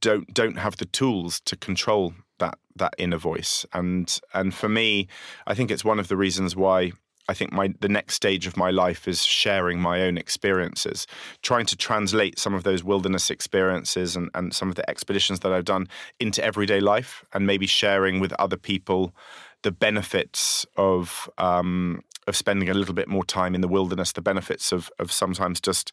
don't 0.00 0.32
don't 0.34 0.58
have 0.58 0.76
the 0.76 0.84
tools 0.84 1.40
to 1.40 1.56
control 1.56 2.12
that 2.38 2.58
that 2.76 2.94
inner 2.98 3.16
voice 3.16 3.64
and 3.72 4.20
and 4.34 4.54
for 4.54 4.68
me 4.68 5.08
I 5.46 5.54
think 5.54 5.70
it's 5.70 5.84
one 5.84 5.98
of 5.98 6.08
the 6.08 6.16
reasons 6.16 6.54
why 6.54 6.92
I 7.28 7.34
think 7.34 7.52
my 7.52 7.74
the 7.80 7.88
next 7.88 8.14
stage 8.14 8.46
of 8.46 8.56
my 8.56 8.70
life 8.70 9.06
is 9.06 9.22
sharing 9.22 9.80
my 9.80 10.02
own 10.02 10.16
experiences, 10.16 11.06
trying 11.42 11.66
to 11.66 11.76
translate 11.76 12.38
some 12.38 12.54
of 12.54 12.64
those 12.64 12.82
wilderness 12.82 13.30
experiences 13.30 14.16
and, 14.16 14.30
and 14.34 14.54
some 14.54 14.70
of 14.70 14.76
the 14.76 14.88
expeditions 14.88 15.40
that 15.40 15.52
I've 15.52 15.66
done 15.66 15.88
into 16.18 16.42
everyday 16.42 16.80
life 16.80 17.22
and 17.34 17.46
maybe 17.46 17.66
sharing 17.66 18.18
with 18.18 18.32
other 18.38 18.56
people 18.56 19.14
the 19.62 19.70
benefits 19.72 20.64
of 20.76 21.28
um, 21.36 22.00
of 22.28 22.36
spending 22.36 22.68
a 22.68 22.74
little 22.74 22.94
bit 22.94 23.08
more 23.08 23.24
time 23.24 23.54
in 23.54 23.60
the 23.60 23.68
wilderness, 23.68 24.12
the 24.12 24.22
benefits 24.22 24.72
of 24.72 24.90
of 24.98 25.12
sometimes 25.12 25.60
just 25.60 25.92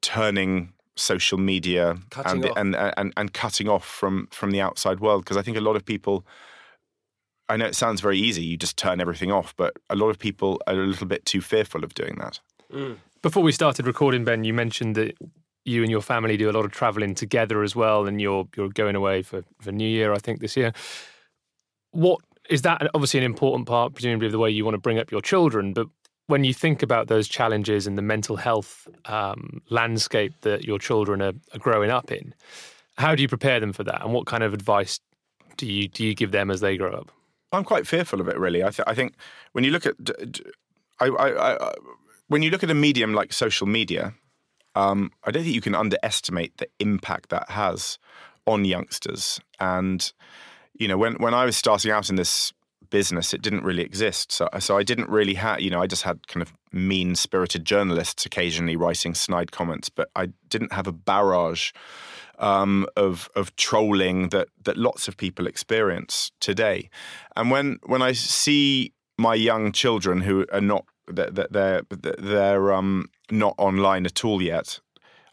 turning 0.00 0.72
social 0.96 1.38
media 1.38 1.96
and, 2.24 2.44
off. 2.44 2.56
and 2.56 2.76
and 2.76 3.12
and 3.16 3.32
cutting 3.32 3.68
off 3.68 3.84
from 3.84 4.28
from 4.30 4.50
the 4.50 4.60
outside 4.60 5.00
world 5.00 5.24
because 5.24 5.36
I 5.36 5.42
think 5.42 5.56
a 5.56 5.60
lot 5.60 5.76
of 5.76 5.84
people. 5.84 6.26
I 7.46 7.58
know 7.58 7.66
it 7.66 7.74
sounds 7.74 8.00
very 8.00 8.18
easy. 8.18 8.42
You 8.42 8.56
just 8.56 8.78
turn 8.78 9.02
everything 9.02 9.30
off, 9.30 9.54
but 9.58 9.74
a 9.90 9.94
lot 9.94 10.08
of 10.08 10.18
people 10.18 10.62
are 10.66 10.72
a 10.72 10.86
little 10.86 11.06
bit 11.06 11.26
too 11.26 11.42
fearful 11.42 11.84
of 11.84 11.92
doing 11.92 12.16
that. 12.18 12.40
Mm. 12.72 12.96
Before 13.20 13.42
we 13.42 13.52
started 13.52 13.86
recording, 13.86 14.24
Ben, 14.24 14.44
you 14.44 14.54
mentioned 14.54 14.94
that 14.94 15.14
you 15.66 15.82
and 15.82 15.90
your 15.90 16.00
family 16.00 16.38
do 16.38 16.48
a 16.48 16.52
lot 16.52 16.64
of 16.64 16.72
traveling 16.72 17.14
together 17.14 17.62
as 17.62 17.76
well, 17.76 18.06
and 18.06 18.18
you're 18.18 18.48
you're 18.56 18.70
going 18.70 18.96
away 18.96 19.22
for 19.22 19.42
for 19.60 19.72
New 19.72 19.88
Year, 19.88 20.14
I 20.14 20.18
think, 20.18 20.40
this 20.40 20.56
year. 20.56 20.72
What 21.90 22.20
is 22.48 22.62
that? 22.62 22.88
Obviously, 22.94 23.18
an 23.18 23.24
important 23.24 23.66
part, 23.66 23.94
presumably, 23.94 24.26
of 24.26 24.32
the 24.32 24.38
way 24.38 24.50
you 24.50 24.64
want 24.64 24.74
to 24.74 24.80
bring 24.80 24.98
up 24.98 25.10
your 25.10 25.22
children. 25.22 25.72
But 25.72 25.88
when 26.26 26.44
you 26.44 26.54
think 26.54 26.82
about 26.82 27.08
those 27.08 27.28
challenges 27.28 27.86
and 27.86 27.98
the 27.98 28.02
mental 28.02 28.36
health 28.36 28.88
um, 29.06 29.60
landscape 29.70 30.34
that 30.42 30.64
your 30.64 30.78
children 30.78 31.20
are, 31.20 31.34
are 31.52 31.58
growing 31.58 31.90
up 31.90 32.10
in, 32.10 32.34
how 32.96 33.14
do 33.14 33.22
you 33.22 33.28
prepare 33.28 33.60
them 33.60 33.72
for 33.72 33.84
that? 33.84 34.02
And 34.02 34.12
what 34.12 34.26
kind 34.26 34.42
of 34.42 34.54
advice 34.54 35.00
do 35.56 35.66
you 35.66 35.88
do 35.88 36.04
you 36.04 36.14
give 36.14 36.32
them 36.32 36.50
as 36.50 36.60
they 36.60 36.76
grow 36.76 36.92
up? 36.92 37.10
I'm 37.52 37.64
quite 37.64 37.86
fearful 37.86 38.20
of 38.20 38.28
it, 38.28 38.38
really. 38.38 38.64
I, 38.64 38.70
th- 38.70 38.86
I 38.86 38.94
think 38.94 39.14
when 39.52 39.64
you 39.64 39.70
look 39.70 39.86
at, 39.86 39.94
I, 40.98 41.06
I, 41.06 41.54
I, 41.54 41.74
when 42.28 42.42
you 42.42 42.50
look 42.50 42.64
at 42.64 42.70
a 42.70 42.74
medium 42.74 43.14
like 43.14 43.32
social 43.32 43.66
media, 43.66 44.14
um, 44.74 45.12
I 45.24 45.30
don't 45.30 45.44
think 45.44 45.54
you 45.54 45.60
can 45.60 45.74
underestimate 45.74 46.56
the 46.58 46.68
impact 46.80 47.30
that 47.30 47.50
has 47.50 47.98
on 48.46 48.64
youngsters. 48.64 49.40
And 49.60 50.12
you 50.74 50.88
know, 50.88 50.98
when 50.98 51.14
when 51.14 51.34
I 51.34 51.44
was 51.44 51.56
starting 51.56 51.90
out 51.90 52.10
in 52.10 52.16
this 52.16 52.52
business, 52.90 53.34
it 53.34 53.42
didn't 53.42 53.64
really 53.64 53.82
exist. 53.82 54.32
So 54.32 54.48
so 54.58 54.76
I 54.76 54.82
didn't 54.82 55.08
really 55.08 55.34
have, 55.34 55.60
you 55.60 55.70
know, 55.70 55.82
I 55.82 55.86
just 55.86 56.02
had 56.02 56.26
kind 56.28 56.42
of 56.42 56.52
mean 56.72 57.14
spirited 57.14 57.64
journalists 57.64 58.26
occasionally 58.26 58.76
writing 58.76 59.14
snide 59.14 59.52
comments, 59.52 59.88
but 59.88 60.10
I 60.16 60.28
didn't 60.48 60.72
have 60.72 60.86
a 60.86 60.92
barrage 60.92 61.72
um, 62.38 62.86
of 62.96 63.28
of 63.36 63.54
trolling 63.56 64.28
that 64.30 64.48
that 64.64 64.76
lots 64.76 65.08
of 65.08 65.16
people 65.16 65.46
experience 65.46 66.32
today. 66.40 66.90
And 67.36 67.50
when 67.50 67.78
when 67.86 68.02
I 68.02 68.12
see 68.12 68.92
my 69.18 69.34
young 69.34 69.72
children 69.72 70.20
who 70.20 70.46
are 70.52 70.60
not 70.60 70.84
that 71.08 71.34
that 71.34 71.52
they're 71.52 71.82
they're 71.90 72.72
um, 72.72 73.06
not 73.30 73.54
online 73.58 74.06
at 74.06 74.24
all 74.24 74.42
yet, 74.42 74.80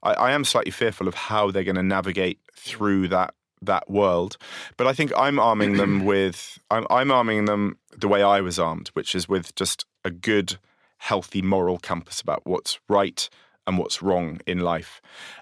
I, 0.03 0.13
I 0.13 0.31
am 0.31 0.45
slightly 0.45 0.71
fearful 0.71 1.07
of 1.07 1.15
how 1.15 1.51
they're 1.51 1.63
going 1.63 1.75
to 1.75 1.83
navigate 1.83 2.39
through 2.55 3.07
that 3.09 3.33
that 3.61 3.89
world. 3.89 4.37
But 4.77 4.87
I 4.87 4.93
think 4.93 5.11
I'm 5.17 5.39
arming 5.39 5.77
them 5.77 6.05
with 6.05 6.59
I'm, 6.69 6.85
I'm 6.89 7.11
arming 7.11 7.45
them 7.45 7.77
the 7.97 8.07
way 8.07 8.23
I 8.23 8.41
was 8.41 8.59
armed, 8.59 8.89
which 8.89 9.15
is 9.15 9.27
with 9.27 9.53
just 9.55 9.85
a 10.03 10.11
good, 10.11 10.57
healthy 10.97 11.41
moral 11.41 11.77
compass 11.77 12.21
about 12.21 12.41
what's 12.45 12.79
right 12.89 13.29
and 13.67 13.77
what's 13.77 14.01
wrong 14.01 14.39
in 14.47 14.59
life, 14.59 15.01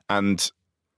and 0.10 0.52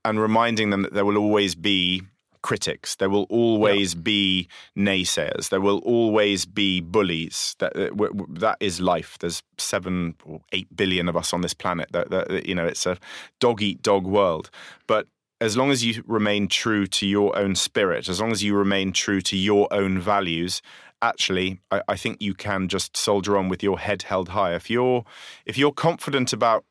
and 0.04 0.20
reminding 0.20 0.70
them 0.70 0.82
that 0.82 0.94
there 0.94 1.04
will 1.04 1.18
always 1.18 1.54
be 1.54 2.02
critics. 2.42 2.96
There 2.96 3.08
will 3.08 3.26
always 3.30 3.94
be 3.94 4.48
naysayers. 4.76 5.48
There 5.48 5.60
will 5.60 5.78
always 5.78 6.44
be 6.44 6.80
bullies. 6.80 7.54
That 7.60 7.74
that 7.74 7.90
w- 7.90 8.12
w- 8.12 8.38
that 8.40 8.56
is 8.60 8.80
life. 8.80 9.16
There's 9.18 9.42
seven 9.58 10.16
or 10.24 10.40
eight 10.52 10.74
billion 10.76 11.08
of 11.08 11.16
us 11.16 11.32
on 11.32 11.40
this 11.40 11.54
planet. 11.54 11.88
That, 11.92 12.10
that 12.10 12.46
you 12.46 12.54
know, 12.54 12.66
it's 12.66 12.84
a 12.84 12.98
dog 13.40 13.62
eat 13.62 13.82
dog 13.82 14.06
world. 14.06 14.50
But 14.86 15.06
as 15.42 15.56
long 15.56 15.70
as 15.70 15.84
you 15.84 16.02
remain 16.06 16.46
true 16.48 16.86
to 16.98 17.04
your 17.06 17.36
own 17.42 17.54
spirit, 17.56 18.08
as 18.08 18.20
long 18.20 18.30
as 18.32 18.42
you 18.42 18.54
remain 18.54 18.92
true 18.92 19.20
to 19.30 19.36
your 19.36 19.66
own 19.72 19.98
values, 19.98 20.62
actually, 21.00 21.60
I, 21.70 21.82
I 21.88 21.96
think 22.02 22.14
you 22.20 22.34
can 22.34 22.68
just 22.68 22.96
soldier 22.96 23.36
on 23.36 23.48
with 23.48 23.62
your 23.62 23.78
head 23.86 24.02
held 24.02 24.28
high. 24.30 24.54
If 24.54 24.70
you're 24.70 25.04
if 25.44 25.58
you're 25.58 25.72
confident 25.88 26.32
about 26.32 26.64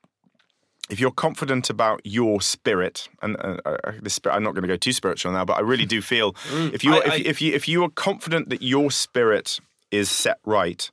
if 0.90 1.00
you're 1.00 1.12
confident 1.28 1.70
about 1.70 2.02
your 2.04 2.42
spirit, 2.42 3.08
and 3.22 3.38
uh, 3.40 3.58
uh, 3.66 3.92
this, 4.02 4.20
I'm 4.26 4.44
not 4.44 4.54
going 4.56 4.64
to 4.64 4.68
go 4.68 4.76
too 4.78 4.92
spiritual 4.94 5.32
now, 5.32 5.46
but 5.46 5.54
I 5.58 5.62
really 5.62 5.86
do 5.86 6.02
feel 6.02 6.36
if 6.74 6.84
you 6.84 6.92
I- 6.94 6.98
if, 7.06 7.12
I- 7.12 7.30
if 7.30 7.42
you 7.42 7.54
if 7.54 7.68
you 7.68 7.84
are 7.84 7.90
confident 7.90 8.50
that 8.50 8.62
your 8.62 8.92
spirit 8.92 9.60
is 9.92 10.10
set 10.10 10.40
right, 10.46 10.90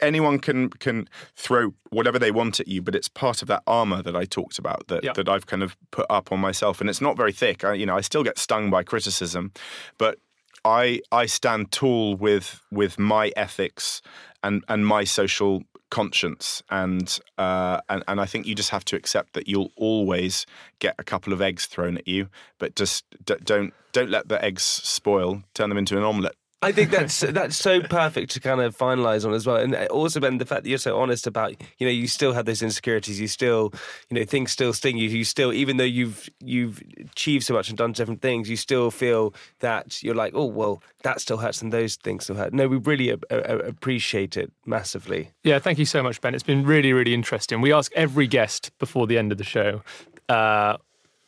anyone 0.00 0.38
can 0.38 0.70
can 0.70 1.08
throw 1.36 1.74
whatever 1.90 2.18
they 2.18 2.30
want 2.30 2.60
at 2.60 2.68
you, 2.68 2.82
but 2.82 2.94
it's 2.94 3.08
part 3.08 3.42
of 3.42 3.48
that 3.48 3.62
armor 3.66 4.02
that 4.02 4.16
I 4.16 4.24
talked 4.24 4.58
about 4.58 4.88
that 4.88 5.04
Yeah. 5.04 5.12
that 5.14 5.28
I've 5.28 5.46
kind 5.46 5.62
of 5.62 5.76
put 5.90 6.06
up 6.10 6.32
on 6.32 6.40
myself, 6.40 6.80
and 6.80 6.90
it's 6.90 7.00
not 7.00 7.16
very 7.16 7.32
thick. 7.32 7.64
I, 7.64 7.74
you 7.74 7.86
know, 7.86 7.96
I 7.96 8.00
still 8.02 8.22
get 8.24 8.38
stung 8.38 8.70
by 8.70 8.82
criticism, 8.82 9.52
but 9.98 10.18
I 10.64 11.00
I 11.12 11.26
stand 11.26 11.72
tall 11.72 12.16
with 12.16 12.60
with 12.70 12.98
my 12.98 13.32
ethics 13.36 14.02
and 14.42 14.64
and 14.68 14.86
my 14.86 15.04
social 15.04 15.62
conscience 15.90 16.60
and 16.70 17.20
uh, 17.38 17.80
and 17.88 18.02
and 18.08 18.20
I 18.20 18.26
think 18.26 18.46
you 18.46 18.54
just 18.54 18.70
have 18.70 18.84
to 18.86 18.96
accept 18.96 19.34
that 19.34 19.46
you'll 19.46 19.70
always 19.76 20.44
get 20.80 20.94
a 20.98 21.04
couple 21.04 21.32
of 21.32 21.40
eggs 21.40 21.66
thrown 21.66 21.96
at 21.98 22.08
you, 22.08 22.28
but 22.58 22.74
just 22.74 23.04
d- 23.24 23.36
don't 23.44 23.72
don't 23.92 24.10
let 24.10 24.28
the 24.28 24.42
eggs 24.44 24.62
spoil. 24.64 25.42
Turn 25.54 25.68
them 25.68 25.78
into 25.78 25.96
an 25.96 26.02
omelette. 26.02 26.34
I 26.64 26.72
think 26.72 26.90
that's 26.90 27.20
that's 27.20 27.56
so 27.56 27.80
perfect 27.82 28.30
to 28.32 28.40
kind 28.40 28.60
of 28.60 28.76
finalize 28.76 29.24
on 29.26 29.34
as 29.34 29.46
well, 29.46 29.56
and 29.56 29.74
also 29.88 30.20
Ben, 30.20 30.38
the 30.38 30.46
fact 30.46 30.62
that 30.64 30.68
you're 30.68 30.78
so 30.78 30.98
honest 30.98 31.26
about 31.26 31.50
you 31.78 31.86
know 31.86 31.92
you 31.92 32.08
still 32.08 32.32
have 32.32 32.46
those 32.46 32.62
insecurities, 32.62 33.20
you 33.20 33.28
still 33.28 33.72
you 34.10 34.18
know 34.18 34.24
things 34.24 34.50
still 34.52 34.72
sting 34.72 34.96
you, 34.96 35.08
you 35.08 35.24
still 35.24 35.52
even 35.52 35.76
though 35.76 35.84
you've 35.84 36.28
you've 36.40 36.82
achieved 37.00 37.44
so 37.44 37.54
much 37.54 37.68
and 37.68 37.78
done 37.78 37.92
different 37.92 38.22
things, 38.22 38.48
you 38.48 38.56
still 38.56 38.90
feel 38.90 39.34
that 39.60 40.02
you're 40.02 40.14
like 40.14 40.32
oh 40.34 40.46
well 40.46 40.82
that 41.02 41.20
still 41.20 41.36
hurts 41.36 41.60
and 41.62 41.72
those 41.72 41.96
things 41.96 42.24
still 42.24 42.36
hurt. 42.36 42.52
No, 42.52 42.66
we 42.66 42.78
really 42.78 43.10
a- 43.10 43.18
a- 43.30 43.58
appreciate 43.58 44.36
it 44.36 44.50
massively. 44.64 45.30
Yeah, 45.42 45.58
thank 45.58 45.78
you 45.78 45.84
so 45.84 46.02
much, 46.02 46.20
Ben. 46.20 46.34
It's 46.34 46.42
been 46.42 46.64
really, 46.64 46.92
really 46.92 47.14
interesting. 47.14 47.60
We 47.60 47.72
ask 47.72 47.92
every 47.94 48.26
guest 48.26 48.70
before 48.78 49.06
the 49.06 49.18
end 49.18 49.30
of 49.32 49.38
the 49.38 49.44
show 49.44 49.82
uh, 50.28 50.76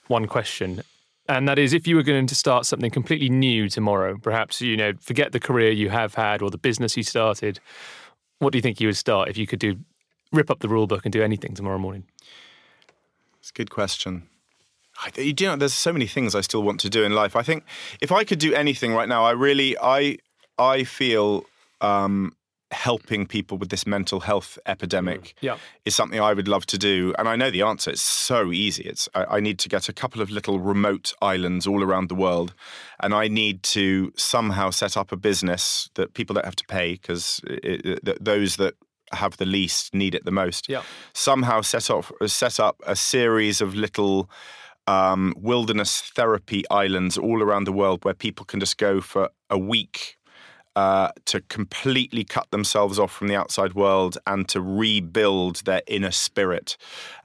one 0.09 0.27
question, 0.27 0.83
and 1.29 1.49
that 1.49 1.59
is 1.59 1.73
if 1.73 1.87
you 1.87 1.97
were 1.97 2.03
going 2.03 2.27
to 2.27 2.35
start 2.35 2.67
something 2.67 2.91
completely 2.91 3.29
new 3.29 3.69
tomorrow, 3.69 4.17
perhaps, 4.17 4.61
you 4.61 4.77
know, 4.77 4.93
forget 5.01 5.33
the 5.33 5.41
career 5.41 5.71
you 5.71 5.91
have 5.91 6.15
had 6.15 6.43
or 6.43 6.51
the 6.51 6.59
business 6.59 6.97
you 6.97 7.03
started, 7.03 7.61
what 8.39 8.53
do 8.53 8.59
you 8.59 8.63
think 8.63 8.81
you 8.81 8.89
would 8.89 8.97
start 8.97 9.29
if 9.29 9.37
you 9.37 9.47
could 9.47 9.59
do 9.59 9.77
rip 10.33 10.51
up 10.51 10.61
the 10.61 10.69
rule 10.69 10.87
book 10.87 11.05
and 11.05 11.13
do 11.13 11.23
anything 11.23 11.55
tomorrow 11.55 11.79
morning? 11.79 12.05
It's 13.41 13.51
a 13.51 13.55
good 13.55 13.71
question. 13.71 14.29
I, 14.99 15.11
you 15.21 15.35
know, 15.47 15.57
there's 15.57 15.75
so 15.75 15.93
many 15.93 16.07
things 16.07 16.35
I 16.35 16.41
still 16.41 16.63
want 16.63 16.81
to 16.81 16.91
do 16.91 17.05
in 17.05 17.13
life. 17.13 17.37
I 17.37 17.43
think 17.43 17.65
if 18.01 18.11
I 18.11 18.25
could 18.25 18.39
do 18.39 18.55
anything 18.55 18.95
right 18.95 19.09
now, 19.09 19.25
I 19.25 19.33
really, 19.33 19.77
I, 19.79 20.19
I 20.59 20.85
feel 20.85 21.45
um, 21.81 22.35
helping 22.85 23.27
people 23.27 23.57
with 23.59 23.71
this 23.71 23.87
mental 23.87 24.21
health 24.21 24.59
epidemic 24.67 25.35
Yeah. 25.41 25.57
is 25.85 25.95
something 25.97 26.21
I 26.21 26.33
would 26.35 26.47
love 26.49 26.67
to 26.67 26.79
do. 26.79 27.15
And 27.19 27.27
I 27.29 27.35
know 27.37 27.51
the 27.51 27.63
answer. 27.63 27.91
It's 27.91 28.03
so 28.03 28.53
easy. 28.53 28.85
It's 28.85 29.09
I, 29.15 29.37
I 29.37 29.41
need 29.41 29.59
to 29.61 29.69
get 29.69 29.89
a 29.89 29.93
couple 29.93 30.21
of 30.23 30.31
little 30.31 30.59
remote 30.61 31.13
islands 31.23 31.67
all 31.67 31.83
around 31.83 32.09
the 32.09 32.15
world, 32.15 32.55
and 33.03 33.15
I 33.15 33.29
need 33.29 33.63
to 33.75 34.13
somehow 34.17 34.71
set 34.71 34.97
up 34.97 35.13
a 35.13 35.17
business 35.17 35.89
that 35.95 36.13
people 36.15 36.35
don't 36.35 36.45
have 36.45 36.57
to 36.57 36.67
pay 36.67 36.93
because 36.93 37.41
those 38.21 38.57
that 38.57 38.75
have 39.13 39.37
the 39.37 39.47
least 39.47 39.95
need 39.95 40.15
it 40.15 40.25
the 40.25 40.31
most. 40.33 40.69
Yeah. 40.69 40.83
Somehow 41.13 41.63
set 41.63 41.91
up 41.91 42.05
set 42.27 42.61
up 42.61 42.77
a 42.87 42.97
series 42.97 43.61
of 43.61 43.75
little 43.75 44.29
um, 44.89 45.35
wilderness 45.37 46.01
therapy 46.15 46.63
islands 46.71 47.17
all 47.19 47.43
around 47.43 47.65
the 47.65 47.73
world 47.73 48.05
where 48.05 48.15
people 48.15 48.45
can 48.45 48.61
just 48.61 48.79
go 48.79 49.01
for 49.01 49.31
a 49.51 49.59
week 49.59 50.16
uh, 50.77 51.11
to 51.25 51.41
completely 51.41 52.23
cut 52.23 52.51
themselves 52.51 52.99
off 52.99 53.11
from 53.11 53.29
the 53.29 53.35
outside 53.35 53.75
world 53.75 54.19
and 54.27 54.47
to 54.51 54.61
rebuild 54.61 55.65
their 55.65 55.83
inner 55.87 56.11
spirit. 56.11 56.77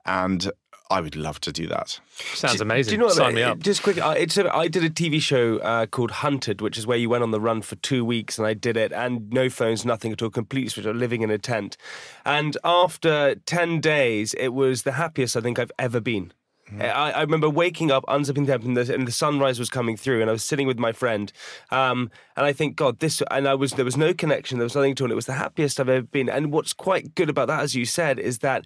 And 0.05 0.49
I 0.89 0.99
would 0.99 1.15
love 1.15 1.39
to 1.41 1.51
do 1.51 1.67
that. 1.67 1.99
Sounds 2.33 2.57
Do- 2.57 2.63
amazing. 2.63 2.91
Do 2.91 2.95
you 2.95 2.97
know 2.99 3.05
what? 3.05 3.15
Sign 3.15 3.35
me 3.35 3.43
up. 3.43 3.59
Just 3.59 3.83
quick, 3.83 3.97
I, 3.99 4.17
it's 4.17 4.37
a, 4.37 4.53
I 4.53 4.67
did 4.67 4.83
a 4.83 4.89
TV 4.89 5.21
show 5.21 5.57
uh, 5.59 5.85
called 5.85 6.11
Hunted, 6.11 6.61
which 6.61 6.77
is 6.77 6.87
where 6.87 6.97
you 6.97 7.09
went 7.09 7.23
on 7.23 7.31
the 7.31 7.39
run 7.39 7.61
for 7.61 7.75
two 7.77 8.03
weeks, 8.03 8.37
and 8.37 8.47
I 8.47 8.53
did 8.53 8.75
it, 8.75 8.91
and 8.91 9.31
no 9.31 9.49
phones, 9.49 9.85
nothing 9.85 10.11
at 10.11 10.21
all, 10.21 10.29
complete 10.29 10.71
switch, 10.71 10.85
off, 10.85 10.95
living 10.95 11.21
in 11.21 11.29
a 11.29 11.37
tent. 11.37 11.77
And 12.25 12.57
after 12.63 13.35
ten 13.35 13.79
days, 13.79 14.33
it 14.33 14.49
was 14.49 14.83
the 14.83 14.93
happiest 14.93 15.37
I 15.37 15.41
think 15.41 15.59
I've 15.59 15.71
ever 15.79 15.99
been. 16.01 16.33
I, 16.79 17.11
I 17.11 17.21
remember 17.21 17.49
waking 17.49 17.91
up, 17.91 18.03
unzipping 18.07 18.45
the 18.45 18.51
tent, 18.53 18.63
and 18.63 18.77
the, 18.77 18.93
and 18.93 19.07
the 19.07 19.11
sunrise 19.11 19.59
was 19.59 19.69
coming 19.69 19.97
through, 19.97 20.21
and 20.21 20.29
I 20.29 20.33
was 20.33 20.43
sitting 20.43 20.67
with 20.67 20.79
my 20.79 20.91
friend, 20.91 21.31
um, 21.71 22.09
and 22.37 22.45
I 22.45 22.53
think, 22.53 22.75
God, 22.75 22.99
this, 22.99 23.21
and 23.31 23.47
I 23.47 23.55
was 23.55 23.73
there 23.73 23.85
was 23.85 23.97
no 23.97 24.13
connection, 24.13 24.57
there 24.57 24.65
was 24.65 24.75
nothing 24.75 24.95
to 24.95 25.05
it. 25.05 25.11
It 25.11 25.15
was 25.15 25.25
the 25.25 25.33
happiest 25.33 25.79
I've 25.79 25.89
ever 25.89 26.03
been. 26.05 26.29
And 26.29 26.51
what's 26.51 26.73
quite 26.73 27.15
good 27.15 27.29
about 27.29 27.47
that, 27.47 27.61
as 27.61 27.75
you 27.75 27.85
said, 27.85 28.19
is 28.19 28.39
that 28.39 28.65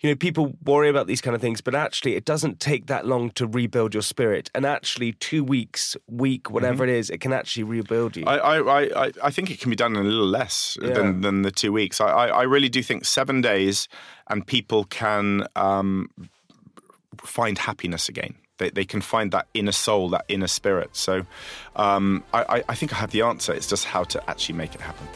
you 0.00 0.10
know, 0.10 0.16
people 0.16 0.56
worry 0.64 0.88
about 0.88 1.06
these 1.06 1.20
kind 1.20 1.32
of 1.36 1.40
things, 1.40 1.60
but 1.60 1.76
actually, 1.76 2.16
it 2.16 2.24
doesn't 2.24 2.58
take 2.58 2.86
that 2.86 3.06
long 3.06 3.30
to 3.30 3.46
rebuild 3.46 3.94
your 3.94 4.02
spirit. 4.02 4.50
And 4.52 4.66
actually, 4.66 5.12
two 5.12 5.44
weeks, 5.44 5.96
week, 6.08 6.50
whatever 6.50 6.82
it 6.82 6.90
is, 6.90 7.08
it 7.08 7.20
can 7.20 7.32
actually 7.32 7.62
rebuild 7.62 8.16
you. 8.16 8.24
I, 8.26 8.36
I, 8.36 8.58
I, 8.58 9.04
I- 9.06 9.12
I 9.22 9.30
think 9.30 9.48
it 9.52 9.60
can 9.60 9.70
be 9.70 9.76
done 9.76 9.94
in 9.94 10.04
a 10.04 10.08
little 10.08 10.26
less 10.26 10.76
Yeah. 10.82 10.90
than, 10.94 11.20
than 11.20 11.42
the 11.42 11.52
two 11.52 11.72
weeks. 11.72 12.00
I, 12.00 12.08
I, 12.08 12.26
I 12.26 12.42
really 12.42 12.68
do 12.68 12.82
think 12.82 13.04
seven 13.04 13.40
days 13.42 13.86
and 14.26 14.44
people 14.44 14.82
can 14.86 15.46
um, 15.54 16.10
find 17.20 17.58
happiness 17.58 18.08
again. 18.08 18.34
They, 18.58 18.70
they 18.70 18.84
can 18.84 19.00
find 19.00 19.32
that 19.32 19.48
inner 19.54 19.72
soul, 19.72 20.08
that 20.10 20.24
inner 20.28 20.46
spirit. 20.46 20.94
So 20.94 21.26
um, 21.76 22.22
I, 22.32 22.62
I 22.68 22.74
think 22.74 22.92
I 22.92 22.96
have 22.96 23.10
the 23.10 23.22
answer. 23.22 23.52
It's 23.52 23.66
just 23.66 23.86
how 23.86 24.04
to 24.04 24.30
actually 24.30 24.56
make 24.56 24.74
it 24.74 24.80
happen. 24.80 25.06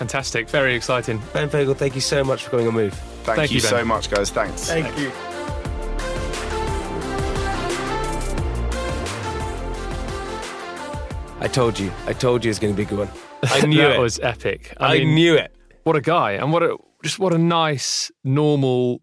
Fantastic. 0.00 0.48
Very 0.48 0.74
exciting. 0.74 1.20
Ben 1.32 1.48
Fogle, 1.48 1.74
thank 1.74 1.94
you 1.94 2.00
so 2.00 2.24
much 2.24 2.44
for 2.44 2.50
coming 2.50 2.66
on 2.68 2.74
Move. 2.74 2.94
Thank, 3.24 3.36
Thank 3.36 3.50
you, 3.50 3.56
you, 3.56 3.60
so 3.60 3.84
much, 3.84 4.10
guys. 4.10 4.30
Thanks. 4.30 4.66
Thank 4.66 4.98
you. 4.98 5.12
I 11.42 11.48
told 11.48 11.78
you. 11.78 11.90
I 12.06 12.12
told 12.12 12.44
you 12.44 12.50
it's 12.50 12.58
going 12.58 12.72
to 12.72 12.76
be 12.76 12.82
a 12.82 12.86
good 12.86 12.98
one. 12.98 13.10
I 13.44 13.60
knew 13.66 13.78
that 13.78 13.96
it. 13.96 14.00
was 14.00 14.18
epic. 14.20 14.74
I, 14.78 14.98
mean, 14.98 15.14
knew 15.14 15.34
it. 15.34 15.54
What 15.84 15.96
a 15.96 16.00
guy, 16.02 16.32
and 16.32 16.52
what 16.52 16.62
a 16.62 16.76
just 17.02 17.18
what 17.18 17.32
a 17.32 17.38
nice, 17.38 18.10
normal 18.24 19.00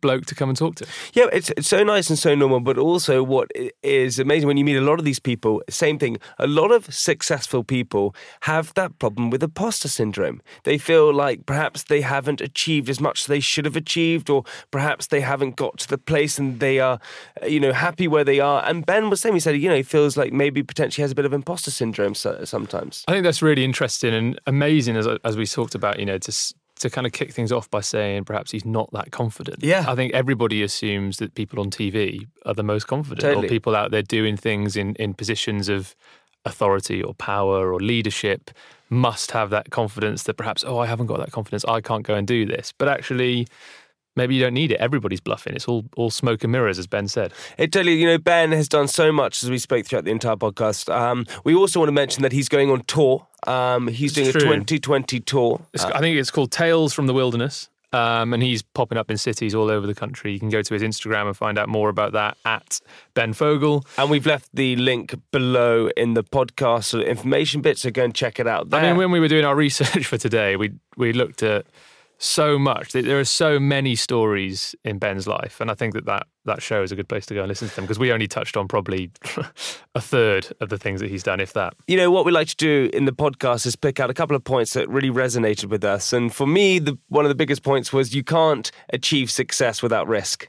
bloke 0.00 0.26
to 0.26 0.34
come 0.34 0.48
and 0.48 0.58
talk 0.58 0.76
to. 0.76 0.86
Yeah, 1.12 1.26
it's, 1.32 1.50
it's 1.56 1.68
so 1.68 1.82
nice 1.84 2.10
and 2.10 2.18
so 2.18 2.34
normal, 2.34 2.60
but 2.60 2.78
also 2.78 3.22
what 3.22 3.50
is 3.82 4.18
amazing 4.18 4.46
when 4.46 4.56
you 4.56 4.64
meet 4.64 4.76
a 4.76 4.80
lot 4.80 4.98
of 4.98 5.04
these 5.04 5.18
people, 5.18 5.62
same 5.68 5.98
thing. 5.98 6.18
A 6.38 6.46
lot 6.46 6.70
of 6.70 6.92
successful 6.94 7.64
people 7.64 8.14
have 8.42 8.72
that 8.74 8.98
problem 8.98 9.30
with 9.30 9.42
imposter 9.42 9.88
syndrome. 9.88 10.40
They 10.64 10.78
feel 10.78 11.12
like 11.12 11.46
perhaps 11.46 11.84
they 11.84 12.00
haven't 12.00 12.40
achieved 12.40 12.88
as 12.88 13.00
much 13.00 13.22
as 13.22 13.26
they 13.26 13.40
should 13.40 13.64
have 13.64 13.76
achieved, 13.76 14.30
or 14.30 14.44
perhaps 14.70 15.08
they 15.08 15.20
haven't 15.20 15.56
got 15.56 15.78
to 15.78 15.88
the 15.88 15.98
place 15.98 16.38
and 16.38 16.60
they 16.60 16.78
are, 16.80 16.98
you 17.46 17.60
know, 17.60 17.72
happy 17.72 18.08
where 18.08 18.24
they 18.24 18.40
are. 18.40 18.64
And 18.66 18.84
Ben 18.84 19.10
was 19.10 19.20
saying, 19.20 19.34
he 19.34 19.40
said, 19.40 19.56
you 19.56 19.68
know, 19.68 19.76
he 19.76 19.82
feels 19.82 20.16
like 20.16 20.32
maybe 20.32 20.62
potentially 20.62 21.02
has 21.02 21.12
a 21.12 21.14
bit 21.14 21.24
of 21.24 21.32
imposter 21.32 21.70
syndrome 21.70 22.14
sometimes. 22.14 23.04
I 23.08 23.12
think 23.12 23.24
that's 23.24 23.42
really 23.42 23.64
interesting 23.64 24.14
and 24.14 24.40
amazing, 24.46 24.96
as 24.96 25.06
as 25.24 25.36
we 25.36 25.46
talked 25.46 25.74
about. 25.74 25.98
You 25.98 26.06
know, 26.06 26.18
to 26.18 26.54
to 26.80 26.90
kind 26.90 27.06
of 27.06 27.12
kick 27.12 27.32
things 27.32 27.52
off 27.52 27.70
by 27.70 27.80
saying 27.80 28.24
perhaps 28.24 28.50
he's 28.50 28.64
not 28.64 28.90
that 28.92 29.12
confident. 29.12 29.62
Yeah. 29.62 29.84
I 29.86 29.94
think 29.94 30.12
everybody 30.12 30.62
assumes 30.62 31.18
that 31.18 31.34
people 31.34 31.60
on 31.60 31.70
TV 31.70 32.26
are 32.46 32.54
the 32.54 32.62
most 32.62 32.86
confident, 32.86 33.20
Totally. 33.20 33.46
or 33.46 33.48
people 33.48 33.76
out 33.76 33.90
there 33.90 34.02
doing 34.02 34.36
things 34.36 34.76
in 34.76 34.94
in 34.96 35.14
positions 35.14 35.68
of 35.68 35.94
authority 36.44 37.02
or 37.02 37.14
power 37.14 37.72
or 37.72 37.80
leadership 37.80 38.50
must 38.88 39.30
have 39.32 39.50
that 39.50 39.70
confidence 39.70 40.22
that 40.24 40.34
perhaps 40.34 40.64
oh 40.66 40.78
I 40.78 40.86
haven't 40.86 41.06
got 41.06 41.18
that 41.18 41.32
confidence 41.32 41.64
I 41.66 41.80
can't 41.82 42.02
go 42.02 42.14
and 42.14 42.26
do 42.26 42.46
this 42.46 42.72
but 42.76 42.88
actually 42.88 43.46
maybe 44.16 44.34
you 44.34 44.42
don't 44.42 44.54
need 44.54 44.72
it 44.72 44.80
everybody's 44.80 45.20
bluffing 45.20 45.54
it's 45.54 45.66
all 45.66 45.84
all 45.96 46.10
smoke 46.10 46.42
and 46.44 46.52
mirrors 46.52 46.78
as 46.78 46.86
Ben 46.86 47.08
said 47.08 47.32
It 47.58 47.72
totally, 47.72 47.94
you 47.94 48.06
know, 48.06 48.18
Ben 48.18 48.52
has 48.52 48.68
done 48.68 48.88
so 48.88 49.12
much 49.12 49.42
as 49.42 49.50
we 49.50 49.58
spoke 49.58 49.86
throughout 49.86 50.04
the 50.04 50.10
entire 50.10 50.36
podcast. 50.36 50.92
Um, 50.94 51.26
we 51.44 51.54
also 51.54 51.80
want 51.80 51.88
to 51.88 51.92
mention 51.92 52.22
that 52.22 52.32
he's 52.32 52.48
going 52.48 52.70
on 52.70 52.82
tour. 52.84 53.26
Um, 53.46 53.88
he's 53.88 54.12
doing 54.12 54.28
It's 54.28 54.36
a 54.36 54.40
2020 54.40 55.20
tour. 55.20 55.60
It's, 55.72 55.84
I 55.84 56.00
think 56.00 56.18
it's 56.18 56.30
called 56.30 56.50
Tales 56.50 56.92
from 56.92 57.06
the 57.06 57.14
Wilderness. 57.14 57.68
Um, 57.92 58.32
and 58.32 58.40
he's 58.42 58.62
popping 58.62 58.98
up 58.98 59.10
in 59.10 59.16
cities 59.16 59.52
all 59.54 59.68
over 59.68 59.84
the 59.86 59.94
country. 59.94 60.32
You 60.32 60.38
can 60.38 60.48
go 60.48 60.62
to 60.62 60.74
his 60.74 60.82
Instagram 60.82 61.26
and 61.26 61.36
find 61.36 61.58
out 61.58 61.68
more 61.68 61.88
about 61.88 62.12
that 62.12 62.36
at 62.44 62.80
Ben 63.14 63.32
Fogle. 63.32 63.84
And 63.98 64.08
we've 64.08 64.26
left 64.26 64.48
the 64.54 64.76
link 64.76 65.14
below 65.32 65.90
in 65.96 66.14
the 66.14 66.22
podcast 66.22 66.94
of 66.94 67.00
information 67.00 67.62
bit, 67.62 67.78
so 67.78 67.90
go 67.90 68.04
and 68.04 68.14
check 68.14 68.38
it 68.38 68.46
out 68.46 68.70
there. 68.70 68.80
I 68.80 68.86
mean, 68.88 68.96
when 68.96 69.10
we 69.10 69.18
were 69.18 69.28
doing 69.28 69.44
our 69.44 69.56
research 69.56 70.06
for 70.10 70.18
today, 70.18 70.54
we 70.56 70.72
we 70.96 71.12
looked 71.12 71.42
at 71.42 71.66
so 72.20 72.58
much. 72.58 72.92
There 72.92 73.18
are 73.18 73.24
so 73.24 73.58
many 73.58 73.96
stories 73.96 74.74
in 74.84 74.98
Ben's 74.98 75.26
life, 75.26 75.60
and 75.60 75.70
I 75.70 75.74
think 75.74 75.94
that 75.94 76.04
that, 76.04 76.26
that 76.44 76.62
show 76.62 76.82
is 76.82 76.92
a 76.92 76.96
good 76.96 77.08
place 77.08 77.24
to 77.26 77.34
go 77.34 77.40
and 77.40 77.48
listen 77.48 77.68
to 77.68 77.74
them 77.74 77.84
because 77.84 77.98
we 77.98 78.12
only 78.12 78.28
touched 78.28 78.58
on 78.58 78.68
probably 78.68 79.10
a 79.94 80.00
third 80.00 80.46
of 80.60 80.68
the 80.68 80.76
things 80.76 81.00
that 81.00 81.10
he's 81.10 81.22
done, 81.22 81.40
if 81.40 81.54
that. 81.54 81.74
you 81.88 81.96
know, 81.96 82.10
what 82.10 82.26
we 82.26 82.30
like 82.30 82.48
to 82.48 82.56
do 82.56 82.90
in 82.92 83.06
the 83.06 83.12
podcast 83.12 83.64
is 83.66 83.74
pick 83.74 83.98
out 83.98 84.10
a 84.10 84.14
couple 84.14 84.36
of 84.36 84.44
points 84.44 84.74
that 84.74 84.88
really 84.88 85.10
resonated 85.10 85.70
with 85.70 85.82
us. 85.82 86.12
And 86.12 86.32
for 86.32 86.46
me, 86.46 86.78
the, 86.78 86.98
one 87.08 87.24
of 87.24 87.30
the 87.30 87.34
biggest 87.34 87.62
points 87.62 87.92
was 87.92 88.14
you 88.14 88.22
can't 88.22 88.70
achieve 88.92 89.30
success 89.30 89.82
without 89.82 90.06
risk. 90.06 90.48